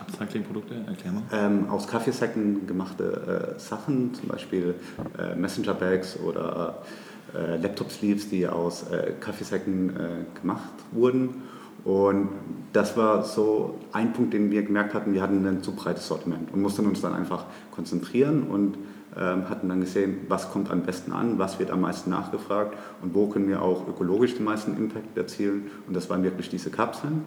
Upcycling-Produkte, 0.01 0.75
erklär 0.87 1.13
mal. 1.13 1.23
Ähm, 1.33 1.69
aus 1.71 1.89
Kaffeesäcken 1.89 2.69
gemachte 2.69 3.55
äh, 3.57 3.59
Sachen, 3.59 4.15
zum 4.15 4.29
Beispiel 4.29 4.77
äh, 5.19 5.35
Messenger-Bags 5.35 6.21
oder 6.21 6.83
äh, 7.35 7.57
Laptop-Sleeves, 7.57 8.29
die 8.29 8.47
aus 8.47 8.85
Kaffeesäcken 9.21 10.27
gemacht 10.41 10.71
wurden. 10.93 11.43
Und 11.85 12.29
das 12.73 12.97
war 12.97 13.25
so 13.25 13.79
ein 13.93 14.13
Punkt, 14.13 14.35
den 14.35 14.51
wir 14.51 14.63
gemerkt 14.63 14.95
hatten, 14.95 15.13
wir 15.13 15.23
hatten 15.23 15.45
ein 15.47 15.63
zu 15.63 15.73
breites 15.73 16.07
Sortiment 16.07 16.53
und 16.53 16.63
mussten 16.63 16.87
uns 16.87 17.01
dann 17.01 17.13
einfach 17.13 17.45
konzentrieren 17.73 18.45
und 18.45 18.79
ähm, 19.17 19.51
hatten 19.51 19.69
dann 19.69 19.81
gesehen, 19.81 20.21
was 20.29 20.51
kommt 20.51 20.71
am 20.71 20.83
besten 20.83 21.13
an, 21.13 21.39
was 21.39 21.59
wird 21.59 21.71
am 21.71 21.83
meisten 21.83 22.09
nachgefragt 22.09 22.77
und 23.03 23.15
wo 23.15 23.27
können 23.27 23.49
wir 23.49 23.61
auch 23.61 23.87
ökologisch 23.89 24.37
den 24.37 24.45
meisten 24.45 24.77
Impact 24.77 25.17
erzielen. 25.19 25.71
Und 25.87 25.95
das 25.95 26.09
waren 26.09 26.23
wirklich 26.23 26.49
diese 26.49 26.71
Kapseln. 26.71 27.23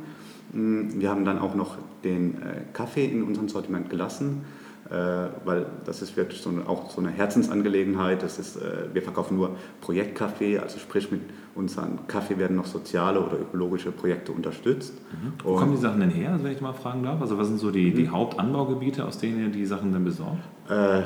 Mm, 0.53 0.99
wir 0.99 1.09
haben 1.09 1.25
dann 1.25 1.37
auch 1.37 1.53
noch 1.53 1.77
den 2.03 2.41
äh, 2.41 2.61
Kaffee 2.73 3.05
in 3.05 3.23
unserem 3.23 3.49
Sortiment 3.49 3.89
gelassen 3.89 4.45
weil 4.89 5.65
das 5.85 6.01
ist 6.01 6.15
wirklich 6.15 6.41
so 6.41 6.49
eine, 6.49 6.67
auch 6.67 6.91
so 6.91 7.01
eine 7.01 7.09
Herzensangelegenheit. 7.09 8.21
Das 8.21 8.37
ist, 8.37 8.57
äh, 8.57 8.93
wir 8.93 9.01
verkaufen 9.01 9.35
nur 9.35 9.55
Projektkaffee, 9.81 10.59
also 10.59 10.77
sprich 10.77 11.11
mit 11.11 11.21
unseren 11.55 12.05
Kaffee 12.07 12.37
werden 12.37 12.57
noch 12.57 12.65
soziale 12.65 13.19
oder 13.19 13.39
ökologische 13.39 13.91
Projekte 13.91 14.31
unterstützt. 14.31 14.93
Mhm. 14.93 15.33
Wo 15.43 15.55
kommen 15.55 15.71
die 15.71 15.81
Sachen 15.81 16.01
denn 16.01 16.11
her, 16.11 16.37
wenn 16.41 16.51
ich 16.51 16.61
mal 16.61 16.73
fragen 16.73 17.01
darf? 17.01 17.21
Also 17.21 17.37
was 17.37 17.47
sind 17.47 17.59
so 17.59 17.71
die, 17.71 17.93
die 17.93 18.03
mhm. 18.03 18.11
Hauptanbaugebiete, 18.11 19.05
aus 19.05 19.17
denen 19.17 19.39
ihr 19.39 19.49
die 19.49 19.65
Sachen 19.65 19.91
dann 19.91 20.03
besorgt? 20.03 20.43
Äh, 20.69 21.03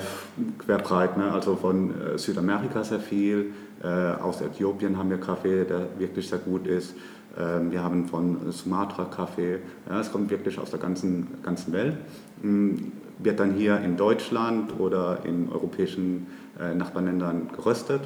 querbreit, 0.58 1.18
ne? 1.18 1.31
also 1.31 1.56
von 1.56 1.92
äh, 1.92 2.18
Südamerika 2.18 2.84
sehr 2.84 3.00
viel, 3.00 3.54
äh, 3.84 3.88
aus 3.88 4.42
Äthiopien 4.42 4.98
haben 4.98 5.10
wir 5.10 5.20
Kaffee, 5.20 5.64
der 5.64 5.88
wirklich 5.98 6.28
sehr 6.28 6.40
gut 6.40 6.68
ist. 6.68 6.96
Ähm, 7.38 7.72
wir 7.72 7.84
haben 7.84 8.06
von 8.06 8.52
Sumatra 8.52 9.06
Kaffee, 9.06 9.60
ja, 9.90 10.00
es 10.00 10.12
kommt 10.12 10.30
wirklich 10.30 10.58
aus 10.60 10.72
der 10.72 10.80
ganzen, 10.80 11.28
ganzen 11.44 11.74
Welt. 11.74 11.98
Mm, 12.42 12.76
wird 13.20 13.40
dann 13.40 13.54
hier 13.54 13.80
in 13.81 13.98
Deutschland 13.98 14.80
oder 14.80 15.26
in 15.26 15.50
europäischen 15.52 16.28
äh, 16.60 16.74
Nachbarländern 16.74 17.50
geröstet 17.56 18.02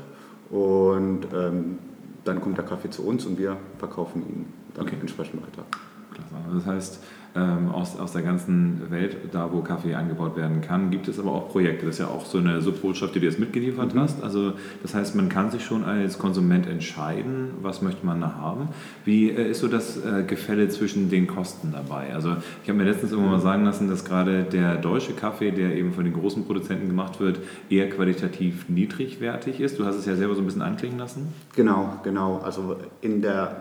und 0.49 1.27
ähm, 1.33 1.77
dann 2.23 2.41
kommt 2.41 2.57
der 2.57 2.65
Kaffee 2.65 2.89
zu 2.89 3.05
uns 3.05 3.25
und 3.25 3.37
wir 3.37 3.57
verkaufen 3.77 4.21
ihn 4.21 4.45
dann 4.73 4.85
okay. 4.85 4.97
entsprechend 4.99 5.41
weiter. 5.41 5.65
Klasse. 6.13 6.33
Das 6.53 6.65
heißt, 6.65 6.99
ähm, 7.35 7.71
aus, 7.71 7.99
aus 7.99 8.13
der 8.13 8.21
ganzen 8.21 8.91
Welt, 8.91 9.17
da 9.31 9.51
wo 9.51 9.61
Kaffee 9.61 9.95
angebaut 9.95 10.37
werden 10.37 10.61
kann. 10.61 10.91
Gibt 10.91 11.07
es 11.07 11.19
aber 11.19 11.31
auch 11.31 11.49
Projekte. 11.49 11.85
Das 11.85 11.95
ist 11.95 11.99
ja 11.99 12.07
auch 12.07 12.25
so 12.25 12.37
eine 12.37 12.61
Subbotschaft, 12.61 13.15
die 13.15 13.19
du 13.19 13.25
jetzt 13.25 13.39
mitgeliefert 13.39 13.95
mhm. 13.95 13.99
hast. 13.99 14.21
Also 14.21 14.53
das 14.83 14.93
heißt, 14.93 15.15
man 15.15 15.29
kann 15.29 15.49
sich 15.49 15.65
schon 15.65 15.83
als 15.83 16.19
Konsument 16.19 16.67
entscheiden, 16.67 17.51
was 17.61 17.81
möchte 17.81 18.05
man 18.05 18.21
da 18.21 18.35
haben. 18.35 18.69
Wie 19.03 19.31
äh, 19.31 19.49
ist 19.49 19.61
so 19.61 19.67
das 19.67 19.97
äh, 19.97 20.23
Gefälle 20.23 20.69
zwischen 20.69 21.09
den 21.09 21.25
Kosten 21.25 21.71
dabei? 21.71 22.13
Also 22.13 22.35
ich 22.61 22.69
habe 22.69 22.77
mir 22.77 22.85
letztens 22.85 23.11
irgendwann 23.11 23.33
mal 23.33 23.41
sagen 23.41 23.65
lassen, 23.65 23.89
dass 23.89 24.05
gerade 24.05 24.43
der 24.43 24.75
deutsche 24.75 25.13
Kaffee, 25.13 25.51
der 25.51 25.75
eben 25.75 25.93
von 25.93 26.03
den 26.03 26.13
großen 26.13 26.45
Produzenten 26.45 26.87
gemacht 26.87 27.19
wird, 27.19 27.39
eher 27.69 27.89
qualitativ 27.89 28.69
niedrigwertig 28.69 29.59
ist. 29.59 29.79
Du 29.79 29.85
hast 29.85 29.95
es 29.95 30.05
ja 30.05 30.15
selber 30.15 30.35
so 30.35 30.41
ein 30.41 30.45
bisschen 30.45 30.61
anklingen 30.61 30.99
lassen. 30.99 31.33
Genau, 31.55 31.99
genau. 32.03 32.41
Also 32.43 32.75
in 33.01 33.23
der, 33.23 33.57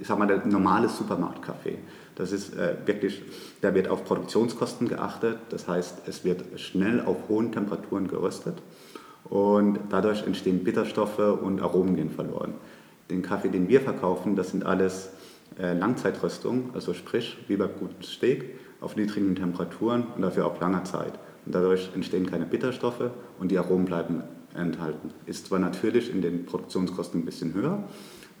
ich 0.00 0.06
sag 0.06 0.18
mal, 0.18 0.26
der 0.26 0.46
normale 0.46 0.88
Supermarktkaffee 0.88 1.76
das 2.14 2.30
ist 2.30 2.54
äh, 2.54 2.74
wirklich, 2.84 3.01
da 3.60 3.74
wird 3.74 3.88
auf 3.88 4.04
Produktionskosten 4.04 4.88
geachtet. 4.88 5.38
Das 5.50 5.68
heißt, 5.68 6.02
es 6.06 6.24
wird 6.24 6.60
schnell 6.60 7.00
auf 7.00 7.28
hohen 7.28 7.52
Temperaturen 7.52 8.08
geröstet 8.08 8.56
und 9.24 9.78
dadurch 9.90 10.26
entstehen 10.26 10.64
Bitterstoffe 10.64 11.18
und 11.18 11.60
Aromen 11.60 11.96
gehen 11.96 12.10
verloren. 12.10 12.54
Den 13.10 13.22
Kaffee, 13.22 13.48
den 13.48 13.68
wir 13.68 13.80
verkaufen, 13.80 14.36
das 14.36 14.50
sind 14.50 14.64
alles 14.64 15.10
äh, 15.58 15.74
Langzeitröstungen, 15.74 16.70
also 16.74 16.94
sprich 16.94 17.36
wie 17.48 17.56
bei 17.56 17.66
gutem 17.66 18.02
Steak 18.02 18.44
auf 18.80 18.96
niedrigen 18.96 19.34
Temperaturen 19.34 20.06
und 20.16 20.22
dafür 20.22 20.46
auf 20.46 20.60
langer 20.60 20.84
Zeit. 20.84 21.12
Und 21.46 21.54
dadurch 21.54 21.90
entstehen 21.94 22.26
keine 22.26 22.46
Bitterstoffe 22.46 23.10
und 23.38 23.50
die 23.50 23.58
Aromen 23.58 23.84
bleiben 23.84 24.22
enthalten. 24.54 25.10
Ist 25.26 25.46
zwar 25.46 25.58
natürlich 25.58 26.10
in 26.10 26.22
den 26.22 26.44
Produktionskosten 26.46 27.20
ein 27.20 27.24
bisschen 27.24 27.54
höher, 27.54 27.84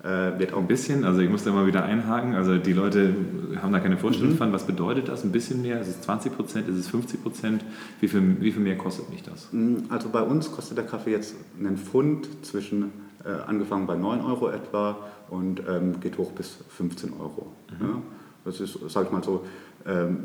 äh, 0.02 0.38
wird 0.38 0.52
auch 0.52 0.58
ein 0.58 0.66
bisschen, 0.66 1.04
also 1.04 1.20
ich 1.20 1.30
muss 1.30 1.44
da 1.44 1.52
mal 1.52 1.66
wieder 1.66 1.84
einhaken, 1.84 2.34
also 2.34 2.58
die 2.58 2.72
Leute 2.72 3.14
haben 3.60 3.72
da 3.72 3.78
keine 3.78 3.96
Vorstellung 3.96 4.32
mhm. 4.32 4.36
von, 4.36 4.52
was 4.52 4.66
bedeutet 4.66 5.08
das? 5.08 5.22
Ein 5.22 5.30
bisschen 5.30 5.62
mehr? 5.62 5.80
Ist 5.80 5.88
es 5.88 6.00
20 6.02 6.34
Prozent? 6.34 6.68
Ist 6.68 6.76
es 6.76 6.88
50 6.88 7.22
Prozent? 7.22 7.64
Wie 8.00 8.08
viel, 8.08 8.40
wie 8.40 8.50
viel 8.50 8.62
mehr 8.62 8.76
kostet 8.76 9.10
mich 9.10 9.22
das? 9.22 9.52
Mhm, 9.52 9.84
also 9.90 10.08
bei 10.08 10.22
uns 10.22 10.50
kostet 10.50 10.76
der 10.76 10.86
Kaffee 10.86 11.12
jetzt 11.12 11.36
einen 11.58 11.76
Pfund 11.76 12.26
zwischen, 12.44 12.92
äh, 13.24 13.28
angefangen 13.46 13.86
bei 13.86 13.94
9 13.94 14.20
Euro 14.22 14.50
etwa 14.50 14.96
und 15.30 15.62
ähm, 15.68 16.00
geht 16.00 16.18
hoch 16.18 16.32
bis 16.32 16.58
15 16.68 17.12
Euro. 17.20 17.52
Mhm. 17.78 17.86
Ja? 17.86 18.02
Das 18.44 18.60
ist, 18.60 18.78
sag 18.88 19.06
ich 19.06 19.12
mal 19.12 19.22
so, 19.22 19.44
ähm, 19.86 20.24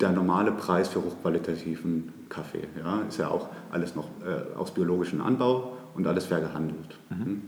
der 0.00 0.10
normale 0.10 0.50
Preis 0.50 0.88
für 0.88 0.98
hochqualitativen 0.98 2.12
Kaffee. 2.28 2.66
Ja? 2.76 3.02
Ist 3.08 3.18
ja 3.18 3.28
auch 3.28 3.50
alles 3.70 3.94
noch 3.94 4.08
äh, 4.26 4.58
aus 4.58 4.72
biologischem 4.72 5.20
Anbau 5.20 5.76
und 5.94 6.08
alles 6.08 6.26
fair 6.26 6.40
gehandelt. 6.40 6.98
Mhm. 7.10 7.42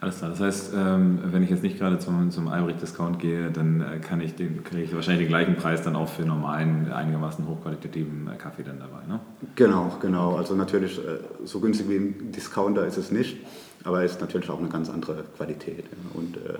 Alles 0.00 0.18
klar. 0.18 0.30
Das 0.30 0.40
heißt, 0.40 0.72
ähm, 0.76 1.18
wenn 1.24 1.42
ich 1.42 1.50
jetzt 1.50 1.62
nicht 1.62 1.78
gerade 1.78 1.98
zum, 1.98 2.30
zum 2.30 2.48
Albrecht-Discount 2.48 3.18
gehe, 3.18 3.50
dann 3.50 3.80
äh, 3.80 3.98
kann 3.98 4.20
ich 4.20 4.36
den, 4.36 4.62
kriege 4.62 4.82
ich 4.82 4.94
wahrscheinlich 4.94 5.26
den 5.26 5.28
gleichen 5.28 5.56
Preis 5.56 5.82
dann 5.82 5.96
auch 5.96 6.08
für 6.08 6.22
normalen, 6.22 6.92
einigermaßen 6.92 7.46
hochqualitativen 7.48 8.28
äh, 8.32 8.36
Kaffee 8.36 8.62
dann 8.62 8.78
dabei. 8.78 9.06
Ne? 9.08 9.18
Genau, 9.56 9.96
genau. 10.00 10.36
Also 10.36 10.54
natürlich, 10.54 10.98
äh, 10.98 11.18
so 11.44 11.58
günstig 11.58 11.88
wie 11.88 11.96
ein 11.96 12.32
Discounter 12.32 12.86
ist 12.86 12.96
es 12.96 13.10
nicht. 13.10 13.38
Aber 13.84 14.04
ist 14.04 14.20
natürlich 14.20 14.50
auch 14.50 14.58
eine 14.58 14.68
ganz 14.68 14.90
andere 14.90 15.24
Qualität. 15.36 15.84
Ja. 15.90 16.20
Und 16.20 16.36
äh, 16.36 16.58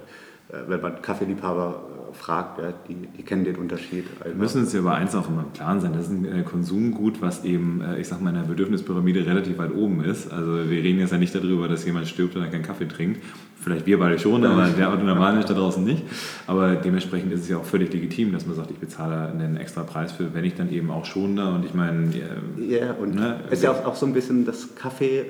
äh, 0.51 0.63
wenn 0.67 0.81
man 0.81 1.03
Kaffeeliebhaber 1.03 1.83
äh, 2.11 2.15
fragt, 2.15 2.59
ja, 2.59 2.73
die, 2.89 2.95
die 2.95 3.23
kennen 3.23 3.45
den 3.45 3.57
Unterschied. 3.57 4.07
Wir 4.25 4.35
müssen 4.35 4.63
uns 4.63 4.73
ja 4.73 4.81
über 4.81 4.95
eins 4.95 5.15
auch 5.15 5.29
immer 5.29 5.43
im 5.43 5.53
Klaren 5.53 5.81
sein. 5.81 5.93
Das 5.93 6.07
ist 6.07 6.11
ein 6.11 6.45
Konsumgut, 6.45 7.21
was 7.21 7.45
eben, 7.45 7.83
ich 7.99 8.09
sag 8.09 8.23
mal, 8.23 8.31
in 8.31 8.37
der 8.37 8.43
Bedürfnispyramide 8.43 9.27
relativ 9.27 9.59
weit 9.59 9.75
oben 9.75 10.03
ist. 10.03 10.33
Also 10.33 10.71
wir 10.71 10.83
reden 10.83 11.01
jetzt 11.01 11.13
ja 11.13 11.19
nicht 11.19 11.35
darüber, 11.35 11.69
dass 11.69 11.85
jemand 11.85 12.09
stirbt 12.09 12.35
und 12.35 12.43
er 12.43 12.49
keinen 12.49 12.63
Kaffee 12.63 12.89
trinkt. 12.89 13.23
Vielleicht 13.61 13.87
wir 13.87 13.99
beide 13.99 14.19
schon, 14.19 14.45
aber 14.47 14.69
der 14.69 14.91
Auto 14.91 15.05
Normalmensch 15.05 15.45
da 15.45 15.55
draußen 15.55 15.85
nicht. 15.85 16.03
Aber 16.47 16.77
dementsprechend 16.77 17.33
ist 17.33 17.41
es 17.41 17.49
ja 17.49 17.59
auch 17.59 17.65
völlig 17.65 17.93
legitim, 17.93 18.33
dass 18.33 18.47
man 18.47 18.57
sagt, 18.57 18.71
ich 18.71 18.79
bezahle 18.79 19.29
einen 19.29 19.59
extra 19.59 19.83
Preis 19.83 20.13
für, 20.13 20.33
wenn 20.33 20.45
ich 20.45 20.55
dann 20.55 20.73
eben 20.73 20.91
auch 20.91 21.05
schon 21.05 21.37
da 21.37 21.55
und 21.55 21.65
ich 21.65 21.75
meine... 21.75 22.11
Ja, 22.57 22.93
und 22.93 23.15
ne, 23.15 23.41
es 23.49 23.59
ist 23.59 23.65
ja 23.65 23.73
auch, 23.73 23.85
auch 23.85 23.97
so 23.97 24.07
ein 24.07 24.15
bisschen 24.15 24.47
das 24.47 24.75
Kaffee 24.77 25.27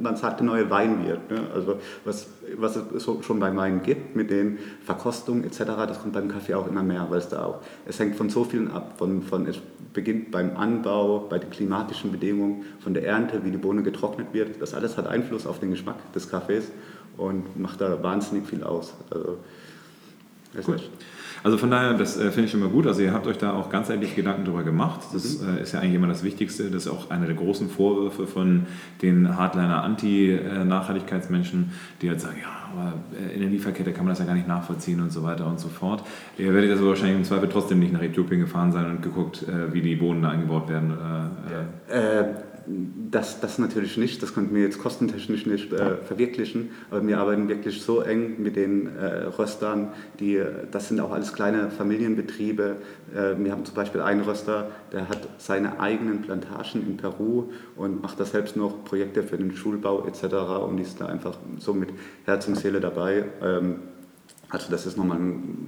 man 0.00 0.16
sagt, 0.16 0.40
der 0.40 0.46
neue 0.46 0.70
Wein 0.70 1.04
wird. 1.06 1.30
Ne? 1.30 1.40
Also 1.52 1.78
was, 2.04 2.28
was 2.56 2.76
es 2.76 3.04
schon 3.04 3.40
bei 3.40 3.54
Wein 3.56 3.82
gibt 3.82 4.14
mit 4.14 4.30
den 4.30 4.58
Verkostungen 4.84 5.44
etc., 5.44 5.64
das 5.88 6.00
kommt 6.00 6.14
beim 6.14 6.28
Kaffee 6.28 6.54
auch 6.54 6.68
immer 6.68 6.82
mehr, 6.82 7.06
weil 7.10 7.18
es 7.18 7.28
da 7.28 7.44
auch, 7.44 7.60
es 7.86 7.98
hängt 7.98 8.16
von 8.16 8.30
so 8.30 8.44
vielen 8.44 8.70
ab, 8.70 8.94
von, 8.98 9.22
von 9.22 9.46
es 9.46 9.58
beginnt 9.92 10.30
beim 10.30 10.56
Anbau, 10.56 11.26
bei 11.28 11.38
den 11.38 11.50
klimatischen 11.50 12.12
Bedingungen, 12.12 12.64
von 12.80 12.94
der 12.94 13.04
Ernte, 13.06 13.44
wie 13.44 13.50
die 13.50 13.56
Bohne 13.56 13.82
getrocknet 13.82 14.28
wird. 14.32 14.60
Das 14.60 14.74
alles 14.74 14.96
hat 14.96 15.06
Einfluss 15.06 15.46
auf 15.46 15.58
den 15.58 15.70
Geschmack 15.70 16.12
des 16.12 16.28
Kaffees 16.28 16.70
und 17.16 17.58
macht 17.58 17.80
da 17.80 18.02
wahnsinnig 18.02 18.46
viel 18.46 18.62
aus. 18.62 18.94
Also, 19.10 19.38
Gut. 20.64 20.90
Also 21.46 21.58
von 21.58 21.70
daher, 21.70 21.94
das 21.94 22.16
äh, 22.16 22.32
finde 22.32 22.46
ich 22.46 22.50
schon 22.50 22.58
mal 22.58 22.68
gut. 22.68 22.88
Also 22.88 23.02
ihr 23.02 23.12
habt 23.12 23.26
euch 23.28 23.38
da 23.38 23.52
auch 23.52 23.70
ganzheitlich 23.70 24.16
Gedanken 24.16 24.44
darüber 24.44 24.64
gemacht. 24.64 25.02
Das 25.12 25.40
mhm. 25.40 25.58
äh, 25.58 25.62
ist 25.62 25.72
ja 25.72 25.78
eigentlich 25.78 25.94
immer 25.94 26.08
das 26.08 26.24
Wichtigste. 26.24 26.64
Das 26.72 26.86
ist 26.86 26.92
auch 26.92 27.08
einer 27.10 27.26
der 27.26 27.36
großen 27.36 27.68
Vorwürfe 27.68 28.26
von 28.26 28.66
den 29.00 29.36
Hardliner 29.36 29.84
Anti-Nachhaltigkeitsmenschen, 29.84 31.70
die 32.02 32.08
halt 32.08 32.20
sagen, 32.20 32.38
ja, 32.42 32.48
aber 32.72 32.94
äh, 33.16 33.34
in 33.34 33.42
der 33.42 33.50
Lieferkette 33.50 33.92
kann 33.92 34.04
man 34.04 34.10
das 34.10 34.18
ja 34.18 34.24
gar 34.24 34.34
nicht 34.34 34.48
nachvollziehen 34.48 35.00
und 35.00 35.12
so 35.12 35.22
weiter 35.22 35.46
und 35.46 35.60
so 35.60 35.68
fort. 35.68 36.02
Ihr 36.36 36.52
werdet 36.52 36.72
also 36.72 36.88
wahrscheinlich 36.88 37.16
im 37.16 37.24
Zweifel 37.24 37.48
trotzdem 37.48 37.78
nicht 37.78 37.92
nach 37.92 38.02
Äthiopien 38.02 38.40
gefahren 38.40 38.72
sein 38.72 38.86
und 38.86 39.02
geguckt, 39.02 39.44
äh, 39.46 39.72
wie 39.72 39.82
die 39.82 39.94
Bohnen 39.94 40.22
da 40.22 40.30
eingebaut 40.30 40.68
werden. 40.68 40.96
Äh, 41.88 42.24
das, 42.68 43.40
das 43.40 43.58
natürlich 43.58 43.96
nicht, 43.96 44.22
das 44.22 44.34
konnten 44.34 44.54
wir 44.54 44.62
jetzt 44.62 44.78
kostentechnisch 44.78 45.46
nicht 45.46 45.72
äh, 45.72 45.96
verwirklichen, 45.98 46.70
aber 46.90 47.06
wir 47.06 47.18
arbeiten 47.18 47.48
wirklich 47.48 47.82
so 47.82 48.00
eng 48.00 48.42
mit 48.42 48.56
den 48.56 48.96
äh, 48.96 49.24
Röstern, 49.24 49.92
die, 50.18 50.42
das 50.70 50.88
sind 50.88 51.00
auch 51.00 51.12
alles 51.12 51.32
kleine 51.32 51.70
Familienbetriebe. 51.70 52.76
Äh, 53.14 53.34
wir 53.38 53.52
haben 53.52 53.64
zum 53.64 53.74
Beispiel 53.74 54.00
einen 54.00 54.22
Röster, 54.22 54.70
der 54.92 55.08
hat 55.08 55.28
seine 55.38 55.80
eigenen 55.80 56.22
Plantagen 56.22 56.86
in 56.86 56.96
Peru 56.96 57.50
und 57.76 58.02
macht 58.02 58.18
da 58.18 58.24
selbst 58.24 58.56
noch 58.56 58.84
Projekte 58.84 59.22
für 59.22 59.36
den 59.36 59.54
Schulbau 59.54 60.06
etc. 60.06 60.34
und 60.66 60.78
ist 60.78 61.00
da 61.00 61.06
einfach 61.06 61.38
so 61.58 61.72
mit 61.72 61.90
Herz 62.24 62.48
und 62.48 62.56
Seele 62.56 62.80
dabei. 62.80 63.24
Ähm, 63.42 63.76
also 64.48 64.70
das 64.70 64.86
ist 64.86 64.96
nochmal 64.96 65.18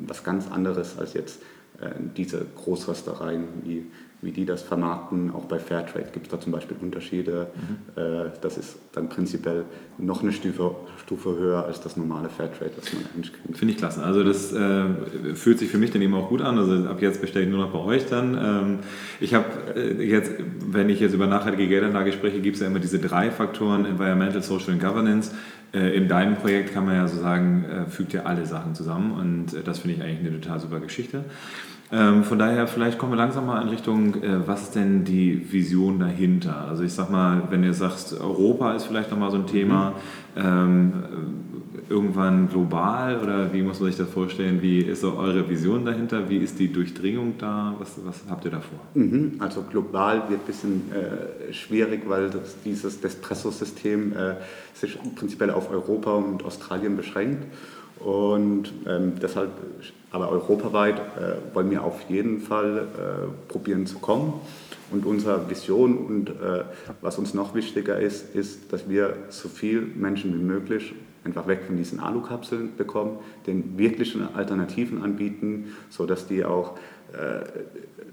was 0.06 0.24
ganz 0.24 0.50
anderes 0.50 0.98
als 0.98 1.14
jetzt 1.14 1.42
äh, 1.80 1.90
diese 2.16 2.44
Großröstereien 2.56 3.44
wie 3.64 3.86
wie 4.20 4.32
die 4.32 4.44
das 4.44 4.62
vermarkten. 4.62 5.32
Auch 5.32 5.44
bei 5.44 5.58
Fairtrade 5.58 6.08
gibt 6.12 6.26
es 6.26 6.32
da 6.32 6.40
zum 6.40 6.52
Beispiel 6.52 6.76
Unterschiede. 6.80 7.48
Mhm. 7.54 8.02
Äh, 8.02 8.30
das 8.40 8.58
ist 8.58 8.78
dann 8.92 9.08
prinzipiell 9.08 9.64
noch 9.98 10.22
eine 10.22 10.32
Stufe, 10.32 10.74
Stufe 11.00 11.36
höher 11.38 11.64
als 11.64 11.80
das 11.80 11.96
normale 11.96 12.28
Fairtrade, 12.28 12.72
das 12.74 12.92
man 12.92 13.04
eigentlich 13.14 13.32
kennt. 13.32 13.56
Finde 13.56 13.74
ich 13.74 13.78
klasse. 13.78 14.02
Also 14.02 14.24
das 14.24 14.52
äh, 14.52 15.34
fühlt 15.34 15.60
sich 15.60 15.70
für 15.70 15.78
mich 15.78 15.92
dann 15.92 16.02
eben 16.02 16.14
auch 16.14 16.28
gut 16.28 16.42
an. 16.42 16.58
Also 16.58 16.88
ab 16.88 17.00
jetzt 17.00 17.20
bestelle 17.20 17.44
ich 17.44 17.50
nur 17.50 17.60
noch 17.60 17.72
bei 17.72 17.78
euch 17.78 18.06
dann. 18.06 18.34
Ähm, 18.34 18.78
ich 19.20 19.34
habe 19.34 19.46
äh, 19.76 20.04
jetzt, 20.04 20.32
wenn 20.66 20.88
ich 20.88 20.98
jetzt 20.98 21.14
über 21.14 21.28
nachhaltige 21.28 21.68
Geldanlage 21.68 22.12
spreche, 22.12 22.40
gibt 22.40 22.56
es 22.56 22.62
ja 22.62 22.66
immer 22.66 22.80
diese 22.80 22.98
drei 22.98 23.30
Faktoren, 23.30 23.84
Environmental, 23.84 24.42
Social 24.42 24.74
und 24.74 24.80
Governance. 24.80 25.32
Äh, 25.72 25.96
in 25.96 26.08
deinem 26.08 26.36
Projekt 26.36 26.74
kann 26.74 26.86
man 26.86 26.96
ja 26.96 27.06
so 27.06 27.20
sagen, 27.20 27.64
äh, 27.64 27.90
fügt 27.90 28.12
ja 28.12 28.24
alle 28.24 28.46
Sachen 28.46 28.74
zusammen 28.74 29.12
und 29.12 29.66
das 29.66 29.80
finde 29.80 29.96
ich 29.96 30.02
eigentlich 30.02 30.26
eine 30.26 30.40
total 30.40 30.58
super 30.58 30.80
Geschichte. 30.80 31.24
Ähm, 31.90 32.22
von 32.24 32.38
daher, 32.38 32.66
vielleicht 32.66 32.98
kommen 32.98 33.12
wir 33.12 33.16
langsam 33.16 33.46
mal 33.46 33.62
in 33.62 33.68
Richtung, 33.68 34.22
äh, 34.22 34.46
was 34.46 34.64
ist 34.64 34.74
denn 34.74 35.04
die 35.04 35.50
Vision 35.50 35.98
dahinter? 35.98 36.66
Also 36.68 36.82
ich 36.82 36.92
sag 36.92 37.10
mal, 37.10 37.44
wenn 37.50 37.64
ihr 37.64 37.72
sagst, 37.72 38.18
Europa 38.20 38.74
ist 38.74 38.84
vielleicht 38.84 39.10
nochmal 39.10 39.30
so 39.30 39.38
ein 39.38 39.46
Thema, 39.46 39.94
mhm. 40.34 40.40
ähm, 40.44 40.92
irgendwann 41.88 42.48
global 42.48 43.18
oder 43.22 43.52
wie 43.52 43.62
muss 43.62 43.80
man 43.80 43.88
sich 43.88 43.98
das 43.98 44.10
vorstellen? 44.10 44.60
Wie 44.60 44.80
ist 44.80 45.00
so 45.00 45.16
eure 45.16 45.48
Vision 45.48 45.84
dahinter? 45.84 46.28
Wie 46.28 46.36
ist 46.36 46.58
die 46.58 46.70
Durchdringung 46.70 47.34
da? 47.38 47.74
Was, 47.78 47.98
was 48.04 48.22
habt 48.28 48.44
ihr 48.44 48.50
da 48.50 48.60
vor? 48.60 48.80
Mhm. 48.94 49.36
Also 49.38 49.62
global 49.62 50.28
wird 50.28 50.40
ein 50.40 50.46
bisschen 50.46 50.92
äh, 50.92 51.52
schwierig, 51.52 52.02
weil 52.06 52.28
das, 52.28 52.56
dieses 52.64 53.00
Despresso-System 53.00 54.12
äh, 54.12 54.34
sich 54.74 54.98
prinzipiell 55.16 55.50
auf 55.50 55.70
Europa 55.70 56.12
und 56.12 56.44
Australien 56.44 56.96
beschränkt. 56.96 57.46
Und 58.00 58.72
ähm, 58.86 59.14
deshalb, 59.20 59.50
aber 60.10 60.30
europaweit 60.30 60.98
äh, 60.98 61.54
wollen 61.54 61.70
wir 61.70 61.82
auf 61.82 62.02
jeden 62.08 62.40
Fall 62.40 62.78
äh, 62.78 63.50
probieren 63.50 63.86
zu 63.86 63.98
kommen. 63.98 64.34
Und 64.90 65.04
unsere 65.04 65.50
Vision 65.50 65.98
und 65.98 66.30
äh, 66.30 66.64
was 67.02 67.18
uns 67.18 67.34
noch 67.34 67.54
wichtiger 67.54 67.98
ist, 67.98 68.34
ist, 68.34 68.72
dass 68.72 68.88
wir 68.88 69.16
so 69.28 69.48
viele 69.48 69.82
Menschen 69.82 70.32
wie 70.32 70.42
möglich 70.42 70.94
einfach 71.24 71.46
weg 71.46 71.62
von 71.66 71.76
diesen 71.76 72.00
Alukapseln 72.00 72.76
bekommen, 72.76 73.18
den 73.46 73.78
wirklichen 73.78 74.34
Alternativen 74.34 75.02
anbieten, 75.02 75.74
sodass 75.90 76.26
die 76.26 76.44
auch 76.44 76.78
äh, 77.12 77.44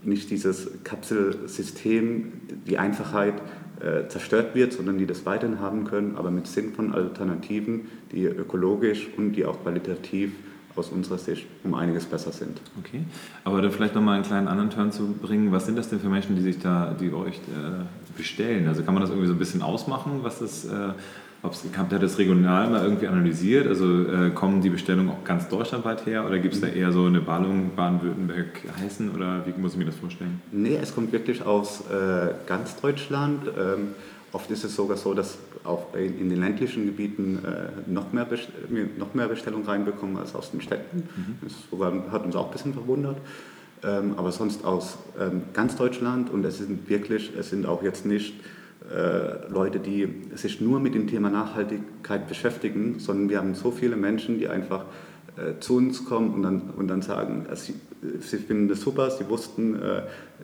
nicht 0.03 0.29
dieses 0.29 0.83
Kapselsystem, 0.83 2.31
die 2.67 2.77
Einfachheit 2.77 3.35
äh, 3.79 4.07
zerstört 4.07 4.55
wird, 4.55 4.73
sondern 4.73 4.97
die 4.97 5.05
das 5.05 5.25
weiterhin 5.25 5.59
haben 5.59 5.85
können, 5.85 6.15
aber 6.15 6.31
mit 6.31 6.47
sinnvollen 6.47 6.93
Alternativen, 6.93 7.87
die 8.11 8.23
ökologisch 8.25 9.07
und 9.17 9.33
die 9.33 9.45
auch 9.45 9.61
qualitativ 9.61 10.31
aus 10.75 10.89
unserer 10.89 11.17
Sicht 11.17 11.47
um 11.63 11.73
einiges 11.73 12.05
besser 12.05 12.31
sind. 12.31 12.59
Okay, 12.79 13.03
aber 13.43 13.61
dann 13.61 13.71
vielleicht 13.71 13.95
nochmal 13.95 14.15
einen 14.15 14.23
kleinen 14.23 14.47
anderen 14.47 14.69
Turn 14.69 14.91
zu 14.91 15.13
bringen. 15.13 15.51
Was 15.51 15.65
sind 15.65 15.77
das 15.77 15.89
denn 15.89 15.99
für 15.99 16.09
Menschen, 16.09 16.35
die 16.35 16.41
sich 16.41 16.59
da, 16.59 16.95
die 16.99 17.11
euch 17.13 17.35
äh, 17.35 18.17
bestellen? 18.17 18.67
Also 18.67 18.83
kann 18.83 18.93
man 18.93 19.01
das 19.01 19.09
irgendwie 19.09 19.27
so 19.27 19.33
ein 19.33 19.39
bisschen 19.39 19.61
ausmachen, 19.61 20.19
was 20.21 20.39
das 20.39 20.65
äh, 20.65 20.93
habt 21.77 21.91
ihr 21.91 21.99
das 21.99 22.17
regional 22.17 22.69
mal 22.69 22.83
irgendwie 22.83 23.07
analysiert? 23.07 23.67
Also 23.67 24.03
äh, 24.03 24.29
kommen 24.31 24.61
die 24.61 24.69
Bestellungen 24.69 25.09
auch 25.09 25.23
ganz 25.23 25.47
deutschlandweit 25.49 26.05
her 26.05 26.25
oder 26.25 26.39
gibt 26.39 26.53
es 26.53 26.61
da 26.61 26.67
eher 26.67 26.91
so 26.91 27.05
eine 27.05 27.21
Ballung 27.21 27.71
Baden-Württemberg 27.75 28.61
heißen 28.81 29.11
oder 29.11 29.45
wie 29.45 29.59
muss 29.59 29.73
ich 29.73 29.77
mir 29.79 29.85
das 29.85 29.95
vorstellen? 29.95 30.41
Nee, 30.51 30.77
es 30.81 30.93
kommt 30.93 31.11
wirklich 31.11 31.45
aus 31.45 31.83
äh, 31.89 32.33
ganz 32.47 32.79
Deutschland. 32.79 33.47
Ähm, 33.47 33.89
oft 34.31 34.49
ist 34.51 34.63
es 34.63 34.75
sogar 34.75 34.97
so, 34.97 35.13
dass 35.13 35.37
auch 35.63 35.93
in, 35.95 36.19
in 36.19 36.29
den 36.29 36.39
ländlichen 36.39 36.85
Gebieten 36.85 37.39
äh, 37.45 37.89
noch, 37.89 38.11
mehr 38.13 38.27
noch 38.97 39.13
mehr 39.13 39.27
Bestellungen 39.27 39.65
reinbekommen 39.65 40.17
als 40.17 40.35
aus 40.35 40.51
den 40.51 40.61
Städten. 40.61 41.03
Mhm. 41.15 41.37
Das 41.41 42.11
hat 42.11 42.25
uns 42.25 42.35
auch 42.35 42.47
ein 42.47 42.51
bisschen 42.51 42.73
verwundert. 42.73 43.17
Ähm, 43.83 44.15
aber 44.17 44.31
sonst 44.31 44.63
aus 44.63 44.97
ähm, 45.19 45.43
ganz 45.53 45.75
Deutschland 45.75 46.31
und 46.31 46.43
es 46.45 46.57
sind 46.57 46.89
wirklich, 46.89 47.33
es 47.37 47.49
sind 47.49 47.65
auch 47.65 47.83
jetzt 47.83 48.05
nicht 48.05 48.33
Leute, 49.49 49.79
die 49.79 50.07
sich 50.35 50.61
nur 50.61 50.79
mit 50.79 50.93
dem 50.93 51.07
Thema 51.07 51.29
Nachhaltigkeit 51.29 52.27
beschäftigen, 52.27 52.99
sondern 52.99 53.29
wir 53.29 53.37
haben 53.39 53.55
so 53.55 53.71
viele 53.71 53.95
Menschen, 53.95 54.37
die 54.37 54.47
einfach 54.47 54.85
äh, 55.37 55.59
zu 55.59 55.75
uns 55.75 56.05
kommen 56.05 56.33
und 56.33 56.43
dann, 56.43 56.61
und 56.77 56.87
dann 56.87 57.01
sagen, 57.01 57.45
äh, 57.51 57.55
sie, 57.55 57.75
sie 58.19 58.37
finden 58.37 58.69
das 58.69 58.79
super, 58.79 59.11
sie 59.11 59.27
wussten, 59.27 59.75
äh, 59.75 60.03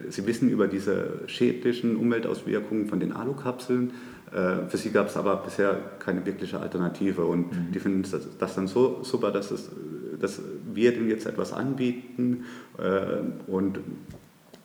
sie 0.10 0.25
wissen 0.27 0.50
über 0.50 0.67
diese 0.67 1.21
schädlichen 1.27 1.95
Umweltauswirkungen 1.95 2.88
von 2.88 3.00
den 3.00 3.13
Alukapseln. 3.13 3.91
Äh, 4.33 4.67
für 4.67 4.77
sie 4.77 4.91
gab 4.91 5.07
es 5.07 5.15
aber 5.15 5.38
bisher 5.38 5.77
keine 6.00 6.25
wirkliche 6.25 6.60
Alternative 6.60 7.24
und 7.24 7.51
mhm. 7.51 7.71
die 7.74 7.79
finden 7.79 8.01
das, 8.01 8.38
das, 8.38 8.55
dann 8.55 8.67
so 8.67 9.00
super, 9.03 9.31
dass, 9.31 9.51
es, 9.51 9.69
dass 10.19 10.41
wir 10.74 10.91
denen 10.91 11.10
jetzt 11.10 11.25
etwas 11.25 11.53
anbieten 11.53 12.43
äh, 12.77 13.50
und 13.50 13.79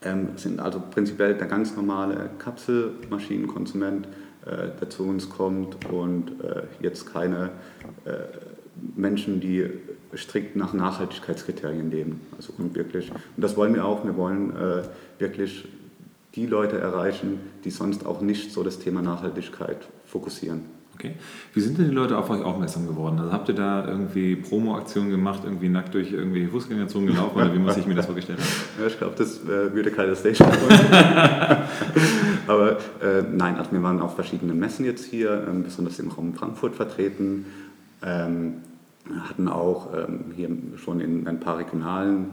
ähm, 0.07 0.29
sind 0.37 0.61
also 0.61 0.81
prinzipiell 0.91 1.35
der 1.35 1.47
ganz 1.47 1.77
normale 1.77 2.31
Kapselmaschinenkonsument, 2.39 4.07
äh, 4.45 4.69
der 4.81 4.91
zu 4.91 5.05
uns 5.05 5.29
kommt 5.29 5.85
und 5.91 6.41
äh, 6.43 6.63
jetzt 6.81 7.13
keine 7.13 7.51
äh, 8.05 8.13
Menschen, 8.95 9.41
die 9.41 9.69
strikt 10.15 10.57
nach 10.57 10.73
Nachhaltigkeitskriterien 10.73 11.91
leben. 11.91 12.21
Also 12.37 12.53
und 12.59 12.75
wirklich, 12.75 13.11
und 13.11 13.43
das 13.43 13.57
wollen 13.57 13.75
wir 13.75 13.85
auch, 13.85 14.05
wir 14.05 14.17
wollen 14.17 14.55
äh, 14.57 14.83
wirklich 15.19 15.67
die 16.35 16.47
Leute 16.47 16.79
erreichen, 16.79 17.41
die 17.65 17.71
sonst 17.71 18.05
auch 18.05 18.21
nicht 18.21 18.53
so 18.53 18.63
das 18.63 18.79
Thema 18.79 19.03
Nachhaltigkeit 19.03 19.79
fokussieren. 20.05 20.76
Okay. 20.99 21.13
Wie 21.53 21.61
sind 21.61 21.77
denn 21.77 21.91
die 21.91 21.95
Leute 21.95 22.17
auf 22.17 22.31
euch 22.31 22.43
aufmerksam 22.43 22.87
geworden? 22.87 23.19
Also 23.19 23.31
habt 23.31 23.51
ihr 23.51 23.55
da 23.55 23.87
irgendwie 23.87 24.35
Promo-Aktionen 24.35 25.11
gemacht, 25.11 25.43
irgendwie 25.45 25.69
nackt 25.69 25.93
durch 25.93 26.11
irgendwelche 26.11 26.49
Fußgängerzonen 26.49 27.09
gelaufen 27.09 27.37
oder 27.37 27.53
wie 27.53 27.59
muss 27.59 27.77
ich 27.77 27.87
mir 27.87 27.95
das 27.95 28.07
vorgestellt 28.07 28.39
haben? 28.39 28.47
Ja, 28.81 28.87
ich 28.87 28.97
glaube, 28.97 29.15
das 29.19 29.43
äh, 29.45 29.75
würde 29.75 29.91
keine 29.91 30.17
Station 30.17 30.49
Aber 32.47 32.79
äh, 33.03 33.23
nein, 33.31 33.57
also 33.57 33.73
wir 33.73 33.83
waren 33.83 34.01
auf 34.01 34.15
verschiedenen 34.15 34.59
Messen 34.59 34.87
jetzt 34.87 35.05
hier, 35.05 35.47
ähm, 35.47 35.65
besonders 35.65 35.99
im 35.99 36.11
Raum 36.11 36.33
Frankfurt 36.33 36.75
vertreten, 36.75 37.45
ähm, 38.03 38.55
hatten 39.29 39.49
auch 39.49 39.93
ähm, 39.95 40.33
hier 40.35 40.49
schon 40.83 41.01
in 41.01 41.27
ein 41.29 41.41
paar 41.41 41.59
regionalen 41.59 42.31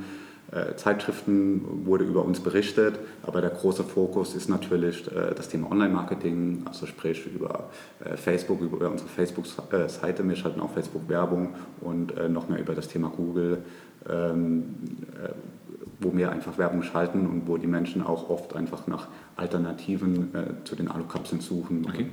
Zeitschriften 0.76 1.86
wurde 1.86 2.04
über 2.04 2.24
uns 2.24 2.40
berichtet, 2.40 3.00
aber 3.24 3.42
der 3.42 3.50
große 3.50 3.84
Fokus 3.84 4.36
ist 4.36 4.50
natürlich 4.50 5.08
äh, 5.08 5.34
das 5.36 5.50
Thema 5.50 5.72
Online-Marketing, 5.72 6.64
also 6.66 6.86
sprich 6.86 7.26
über 7.26 7.70
äh, 8.04 8.16
Facebook, 8.18 8.62
über 8.62 8.90
unsere 8.90 9.10
Facebook-Seite. 9.10 10.28
Wir 10.28 10.36
schalten 10.36 10.60
auch 10.62 10.72
Facebook-Werbung 10.72 11.56
und 11.82 12.14
noch 12.30 12.50
mehr 12.50 12.60
über 12.60 12.76
das 12.76 12.88
Thema 12.88 13.10
Google, 13.10 13.64
ähm, 14.10 14.76
wo 16.00 16.16
wir 16.16 16.32
einfach 16.32 16.58
Werbung 16.58 16.84
schalten 16.84 17.26
und 17.26 17.48
wo 17.48 17.58
die 17.58 17.68
Menschen 17.68 18.04
auch 18.04 18.30
oft 18.30 18.56
einfach 18.56 18.88
nach 18.88 19.08
Alternativen 19.36 20.32
zu 20.64 20.76
den 20.76 20.90
Alukapseln 20.90 21.42
suchen. 21.42 21.86
Okay. 21.88 22.08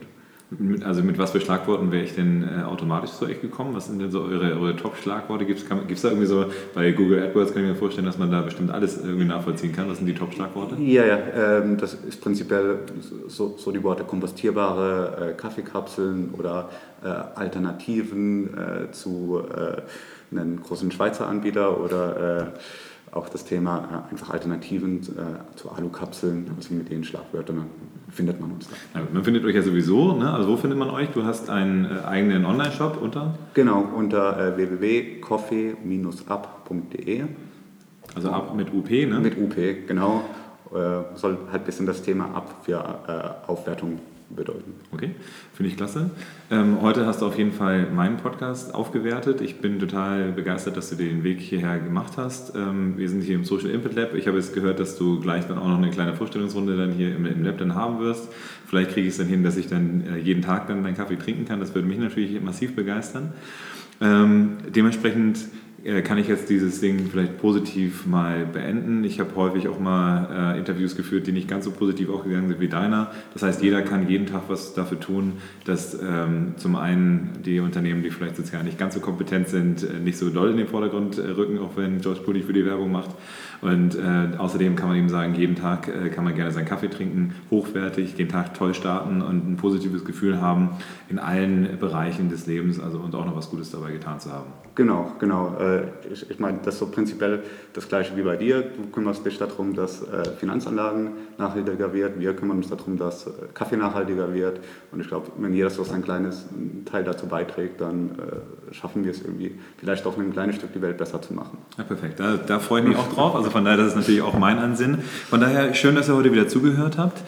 Also 0.84 1.02
mit 1.04 1.16
was 1.16 1.30
für 1.30 1.40
Schlagworten 1.40 1.92
wäre 1.92 2.02
ich 2.02 2.16
denn 2.16 2.42
äh, 2.42 2.62
automatisch 2.64 3.12
zu 3.12 3.26
euch 3.26 3.40
gekommen? 3.40 3.74
Was 3.74 3.86
sind 3.86 4.00
denn 4.00 4.10
so 4.10 4.22
eure, 4.22 4.58
eure 4.58 4.74
Top-Schlagworte? 4.74 5.44
Gibt 5.44 5.60
es 5.60 6.02
da 6.02 6.08
irgendwie 6.08 6.26
so, 6.26 6.46
bei 6.74 6.90
Google 6.90 7.22
AdWords 7.22 7.52
kann 7.52 7.62
ich 7.62 7.68
mir 7.68 7.76
vorstellen, 7.76 8.06
dass 8.06 8.18
man 8.18 8.32
da 8.32 8.40
bestimmt 8.40 8.72
alles 8.72 9.00
irgendwie 9.00 9.26
nachvollziehen 9.26 9.72
kann. 9.72 9.88
Was 9.88 9.98
sind 9.98 10.06
die 10.06 10.14
Top-Schlagworte? 10.14 10.74
Ja, 10.82 11.06
ja, 11.06 11.18
ähm, 11.36 11.76
das 11.76 11.94
ist 11.94 12.20
prinzipiell 12.20 12.80
so, 13.28 13.54
so 13.58 13.70
die 13.70 13.82
Worte 13.84 14.02
kompostierbare 14.02 15.30
äh, 15.30 15.32
Kaffeekapseln 15.34 16.30
oder 16.36 16.68
äh, 17.04 17.06
Alternativen 17.08 18.58
äh, 18.58 18.90
zu 18.90 19.42
äh, 19.54 20.36
einem 20.36 20.60
großen 20.60 20.90
Schweizer 20.90 21.28
Anbieter 21.28 21.80
oder 21.80 22.52
äh, 22.54 22.58
auch 23.12 23.28
das 23.28 23.44
Thema 23.44 24.06
einfach 24.10 24.30
Alternativen 24.30 25.02
zu 25.02 25.70
Alukapseln, 25.70 26.50
also 26.56 26.74
mit 26.74 26.90
den 26.90 27.04
Schlagwörtern 27.04 27.66
findet 28.12 28.40
man 28.40 28.52
uns 28.52 28.68
da. 28.68 28.76
Ja, 29.00 29.06
man 29.12 29.24
findet 29.24 29.44
euch 29.44 29.54
ja 29.54 29.60
sowieso, 29.62 30.14
ne? 30.14 30.32
also 30.32 30.48
wo 30.48 30.56
findet 30.56 30.78
man 30.78 30.88
euch? 30.90 31.10
Du 31.10 31.24
hast 31.24 31.50
einen 31.50 31.84
äh, 31.84 32.04
eigenen 32.06 32.44
Online-Shop 32.44 33.00
unter? 33.00 33.34
Genau, 33.54 33.88
unter 33.96 34.38
äh, 34.38 34.56
www.coffee-up.de. 34.56 37.24
Also 38.14 38.30
ab 38.30 38.54
mit 38.56 38.72
UP, 38.74 38.90
ne? 38.90 39.20
Mit 39.20 39.38
UP, 39.38 39.54
genau. 39.86 40.24
Äh, 40.72 41.16
soll 41.16 41.38
halt 41.50 41.62
ein 41.62 41.64
bisschen 41.64 41.86
das 41.86 42.02
Thema 42.02 42.34
ab 42.34 42.62
für 42.64 42.84
äh, 43.06 43.30
Aufwertung 43.50 44.00
bedeuten. 44.34 44.74
Okay, 44.92 45.10
finde 45.52 45.70
ich 45.70 45.76
klasse. 45.76 46.10
Ähm, 46.50 46.80
heute 46.80 47.06
hast 47.06 47.22
du 47.22 47.26
auf 47.26 47.36
jeden 47.36 47.52
Fall 47.52 47.86
meinen 47.90 48.16
Podcast 48.16 48.74
aufgewertet. 48.74 49.40
Ich 49.40 49.60
bin 49.60 49.78
total 49.78 50.32
begeistert, 50.32 50.76
dass 50.76 50.90
du 50.90 50.96
den 50.96 51.24
Weg 51.24 51.40
hierher 51.40 51.78
gemacht 51.78 52.14
hast. 52.16 52.54
Ähm, 52.54 52.96
wir 52.96 53.08
sind 53.08 53.22
hier 53.22 53.34
im 53.34 53.44
Social 53.44 53.70
Input 53.70 53.94
Lab. 53.94 54.14
Ich 54.14 54.26
habe 54.26 54.36
jetzt 54.36 54.54
gehört, 54.54 54.80
dass 54.80 54.96
du 54.96 55.20
gleich 55.20 55.46
dann 55.46 55.58
auch 55.58 55.68
noch 55.68 55.78
eine 55.78 55.90
kleine 55.90 56.14
Vorstellungsrunde 56.14 56.76
dann 56.76 56.92
hier 56.92 57.14
im, 57.14 57.26
im 57.26 57.44
Lab 57.44 57.58
dann 57.58 57.74
haben 57.74 58.00
wirst. 58.00 58.28
Vielleicht 58.66 58.92
kriege 58.92 59.06
ich 59.06 59.12
es 59.12 59.18
dann 59.18 59.26
hin, 59.26 59.42
dass 59.42 59.56
ich 59.56 59.66
dann 59.66 60.04
äh, 60.06 60.18
jeden 60.18 60.42
Tag 60.42 60.68
dann 60.68 60.82
deinen 60.82 60.96
Kaffee 60.96 61.16
trinken 61.16 61.44
kann. 61.44 61.60
Das 61.60 61.74
würde 61.74 61.88
mich 61.88 61.98
natürlich 61.98 62.40
massiv 62.40 62.74
begeistern. 62.74 63.32
Ähm, 64.00 64.58
dementsprechend 64.74 65.38
kann 66.04 66.18
ich 66.18 66.28
jetzt 66.28 66.50
dieses 66.50 66.80
Ding 66.80 67.08
vielleicht 67.10 67.38
positiv 67.38 68.06
mal 68.06 68.44
beenden. 68.44 69.02
Ich 69.04 69.18
habe 69.18 69.34
häufig 69.34 69.66
auch 69.68 69.78
mal 69.80 70.54
äh, 70.54 70.58
Interviews 70.58 70.94
geführt, 70.94 71.26
die 71.26 71.32
nicht 71.32 71.48
ganz 71.48 71.64
so 71.64 71.70
positiv 71.70 72.10
aufgegangen 72.10 72.48
sind 72.48 72.60
wie 72.60 72.68
deiner. 72.68 73.10
Das 73.32 73.42
heißt, 73.42 73.62
jeder 73.62 73.80
kann 73.80 74.06
jeden 74.08 74.26
Tag 74.26 74.42
was 74.48 74.74
dafür 74.74 75.00
tun, 75.00 75.34
dass 75.64 75.98
ähm, 76.02 76.54
zum 76.56 76.76
einen 76.76 77.30
die 77.44 77.60
Unternehmen, 77.60 78.02
die 78.02 78.10
vielleicht 78.10 78.36
sozial 78.36 78.62
nicht 78.62 78.78
ganz 78.78 78.94
so 78.94 79.00
kompetent 79.00 79.48
sind, 79.48 79.82
äh, 79.82 79.98
nicht 79.98 80.18
so 80.18 80.28
doll 80.28 80.50
in 80.50 80.58
den 80.58 80.68
Vordergrund 80.68 81.16
äh, 81.18 81.22
rücken, 81.22 81.58
auch 81.58 81.76
wenn 81.76 82.00
George 82.00 82.20
Pulli 82.20 82.42
für 82.42 82.52
die 82.52 82.66
Werbung 82.66 82.92
macht. 82.92 83.10
Und 83.62 83.94
äh, 83.94 84.36
außerdem 84.36 84.76
kann 84.76 84.88
man 84.88 84.98
ihm 84.98 85.08
sagen, 85.08 85.34
jeden 85.34 85.54
Tag 85.54 85.88
äh, 85.88 86.08
kann 86.08 86.24
man 86.24 86.34
gerne 86.34 86.50
seinen 86.50 86.66
Kaffee 86.66 86.88
trinken, 86.88 87.34
hochwertig, 87.50 88.14
den 88.14 88.28
Tag 88.28 88.54
toll 88.54 88.74
starten 88.74 89.20
und 89.22 89.50
ein 89.50 89.56
positives 89.56 90.04
Gefühl 90.04 90.40
haben 90.40 90.70
in 91.08 91.18
allen 91.18 91.78
Bereichen 91.78 92.30
des 92.30 92.46
Lebens 92.46 92.80
also, 92.80 92.98
und 92.98 93.14
auch 93.14 93.26
noch 93.26 93.36
was 93.36 93.50
Gutes 93.50 93.70
dabei 93.70 93.92
getan 93.92 94.18
zu 94.20 94.32
haben. 94.32 94.50
Genau, 94.80 95.12
genau. 95.18 95.58
Äh, 95.60 95.82
ich, 96.10 96.30
ich 96.30 96.38
meine, 96.38 96.60
das 96.64 96.72
ist 96.72 96.80
so 96.80 96.86
prinzipiell 96.86 97.42
das 97.74 97.86
Gleiche 97.86 98.16
wie 98.16 98.22
bei 98.22 98.36
dir. 98.36 98.62
Du 98.62 98.88
kümmerst 98.90 99.26
dich 99.26 99.36
darum, 99.36 99.74
dass 99.74 100.00
äh, 100.00 100.24
Finanzanlagen 100.38 101.10
nachhaltiger 101.36 101.92
wird. 101.92 102.18
Wir 102.18 102.34
kümmern 102.34 102.56
uns 102.56 102.70
darum, 102.70 102.96
dass 102.96 103.26
äh, 103.26 103.30
Kaffee 103.52 103.76
nachhaltiger 103.76 104.32
wird. 104.32 104.60
Und 104.90 105.00
ich 105.00 105.08
glaube, 105.08 105.32
wenn 105.36 105.52
jeder 105.52 105.68
so 105.68 105.84
sein 105.84 106.02
kleines 106.02 106.46
Teil 106.86 107.04
dazu 107.04 107.26
beiträgt, 107.26 107.82
dann 107.82 108.12
schaffen 108.72 109.04
wir 109.04 109.10
es 109.10 109.20
irgendwie, 109.20 109.58
vielleicht 109.76 110.06
auch 110.06 110.16
ein 110.16 110.32
kleines 110.32 110.56
Stück 110.56 110.72
die 110.72 110.80
Welt 110.80 110.96
besser 110.96 111.20
zu 111.20 111.34
machen. 111.34 111.58
Ja, 111.76 111.84
perfekt. 111.84 112.18
Da, 112.18 112.38
da 112.38 112.58
freue 112.58 112.80
ich 112.80 112.88
mich 112.88 112.96
auch 112.96 113.12
drauf. 113.12 113.36
Also 113.36 113.50
von 113.50 113.64
daher, 113.64 113.76
das 113.76 113.88
ist 113.88 113.96
natürlich 113.96 114.22
auch 114.22 114.38
mein 114.38 114.58
Ansinn. 114.58 114.98
Von 115.28 115.40
daher, 115.40 115.74
schön, 115.74 115.94
dass 115.94 116.08
ihr 116.08 116.16
heute 116.16 116.32
wieder 116.32 116.48
zugehört 116.48 116.96
habt. 116.96 117.20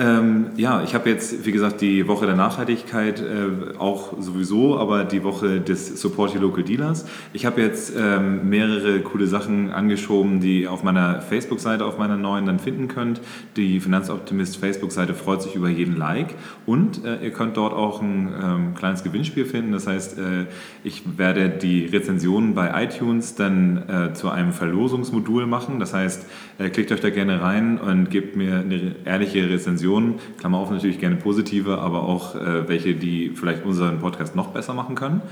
Ähm, 0.00 0.52
ja, 0.56 0.82
ich 0.82 0.94
habe 0.94 1.10
jetzt, 1.10 1.44
wie 1.44 1.52
gesagt, 1.52 1.82
die 1.82 2.08
Woche 2.08 2.24
der 2.24 2.34
Nachhaltigkeit 2.34 3.20
äh, 3.20 3.76
auch 3.78 4.14
sowieso, 4.18 4.78
aber 4.78 5.04
die 5.04 5.22
Woche 5.24 5.60
des 5.60 6.00
Support 6.00 6.34
Your 6.34 6.40
Local 6.40 6.64
Dealers. 6.64 7.04
Ich 7.34 7.44
habe 7.44 7.60
jetzt 7.60 7.92
ähm, 7.98 8.48
mehrere 8.48 9.00
coole 9.00 9.26
Sachen 9.26 9.70
angeschoben, 9.70 10.40
die 10.40 10.62
ihr 10.62 10.72
auf 10.72 10.82
meiner 10.82 11.20
Facebook-Seite, 11.20 11.84
auf 11.84 11.98
meiner 11.98 12.16
neuen 12.16 12.46
dann 12.46 12.58
finden 12.58 12.88
könnt. 12.88 13.20
Die 13.56 13.78
Finanzoptimist 13.78 14.56
Facebook-Seite 14.56 15.12
freut 15.12 15.42
sich 15.42 15.54
über 15.54 15.68
jeden 15.68 15.98
Like 15.98 16.34
und 16.64 17.04
äh, 17.04 17.22
ihr 17.22 17.32
könnt 17.32 17.58
dort 17.58 17.74
auch 17.74 18.00
ein 18.00 18.32
ähm, 18.42 18.74
kleines 18.74 19.04
Gewinnspiel 19.04 19.44
finden. 19.44 19.72
Das 19.72 19.86
heißt, 19.86 20.18
äh, 20.18 20.46
ich 20.82 21.02
werde 21.18 21.50
die 21.50 21.84
Rezensionen 21.84 22.54
bei 22.54 22.84
iTunes 22.84 23.34
dann 23.34 23.82
äh, 23.86 24.14
zu 24.14 24.30
einem 24.30 24.54
Verlosungsmodul 24.54 25.44
machen. 25.44 25.78
Das 25.78 25.92
heißt, 25.92 26.24
äh, 26.56 26.70
klickt 26.70 26.90
euch 26.90 27.00
da 27.00 27.10
gerne 27.10 27.42
rein 27.42 27.76
und 27.76 28.08
gebt 28.08 28.34
mir 28.34 28.60
eine 28.60 28.96
ehrliche 29.04 29.50
Rezension 29.50 29.89
Rezensionen, 29.90 30.18
Klammer 30.38 30.58
auf 30.58 30.70
natürlich 30.70 30.98
gerne 30.98 31.16
positive, 31.16 31.78
aber 31.78 32.02
auch 32.02 32.34
äh, 32.34 32.68
welche, 32.68 32.94
die 32.94 33.32
vielleicht 33.34 33.64
unseren 33.64 33.98
Podcast 33.98 34.36
noch 34.36 34.48
besser 34.48 34.74
machen 34.74 34.94
können. 34.94 35.22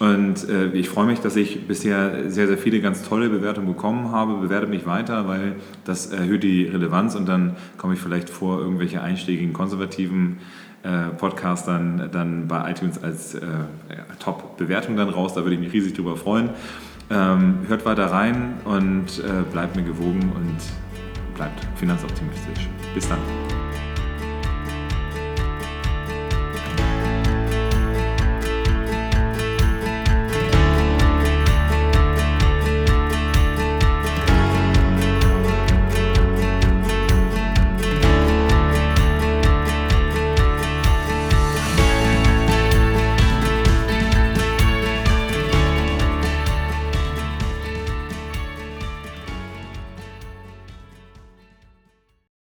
Und 0.00 0.48
äh, 0.48 0.72
ich 0.72 0.88
freue 0.88 1.06
mich, 1.06 1.20
dass 1.20 1.36
ich 1.36 1.68
bisher 1.68 2.28
sehr, 2.28 2.48
sehr 2.48 2.58
viele 2.58 2.80
ganz 2.80 3.08
tolle 3.08 3.28
Bewertungen 3.28 3.68
bekommen 3.68 4.10
habe. 4.10 4.34
Bewertet 4.34 4.68
mich 4.68 4.86
weiter, 4.86 5.28
weil 5.28 5.56
das 5.84 6.06
erhöht 6.06 6.42
die 6.42 6.64
Relevanz 6.64 7.14
und 7.14 7.28
dann 7.28 7.56
komme 7.78 7.94
ich 7.94 8.00
vielleicht 8.00 8.28
vor 8.28 8.58
irgendwelche 8.58 9.00
einschlägigen 9.02 9.52
konservativen 9.52 10.38
äh, 10.82 11.10
Podcastern 11.16 12.08
dann 12.10 12.48
bei 12.48 12.70
iTunes 12.70 13.02
als 13.02 13.36
äh, 13.36 13.40
Top-Bewertung 14.18 14.96
dann 14.96 15.10
raus. 15.10 15.34
Da 15.34 15.42
würde 15.42 15.54
ich 15.54 15.60
mich 15.60 15.72
riesig 15.72 15.94
drüber 15.94 16.16
freuen. 16.16 16.50
Ähm, 17.10 17.58
hört 17.68 17.86
weiter 17.86 18.06
rein 18.06 18.54
und 18.64 19.20
äh, 19.20 19.42
bleibt 19.52 19.76
mir 19.76 19.82
gewogen 19.82 20.32
und 20.34 21.36
bleibt 21.36 21.60
finanzoptimistisch. 21.76 22.68
Bis 22.94 23.08
dann. 23.08 23.18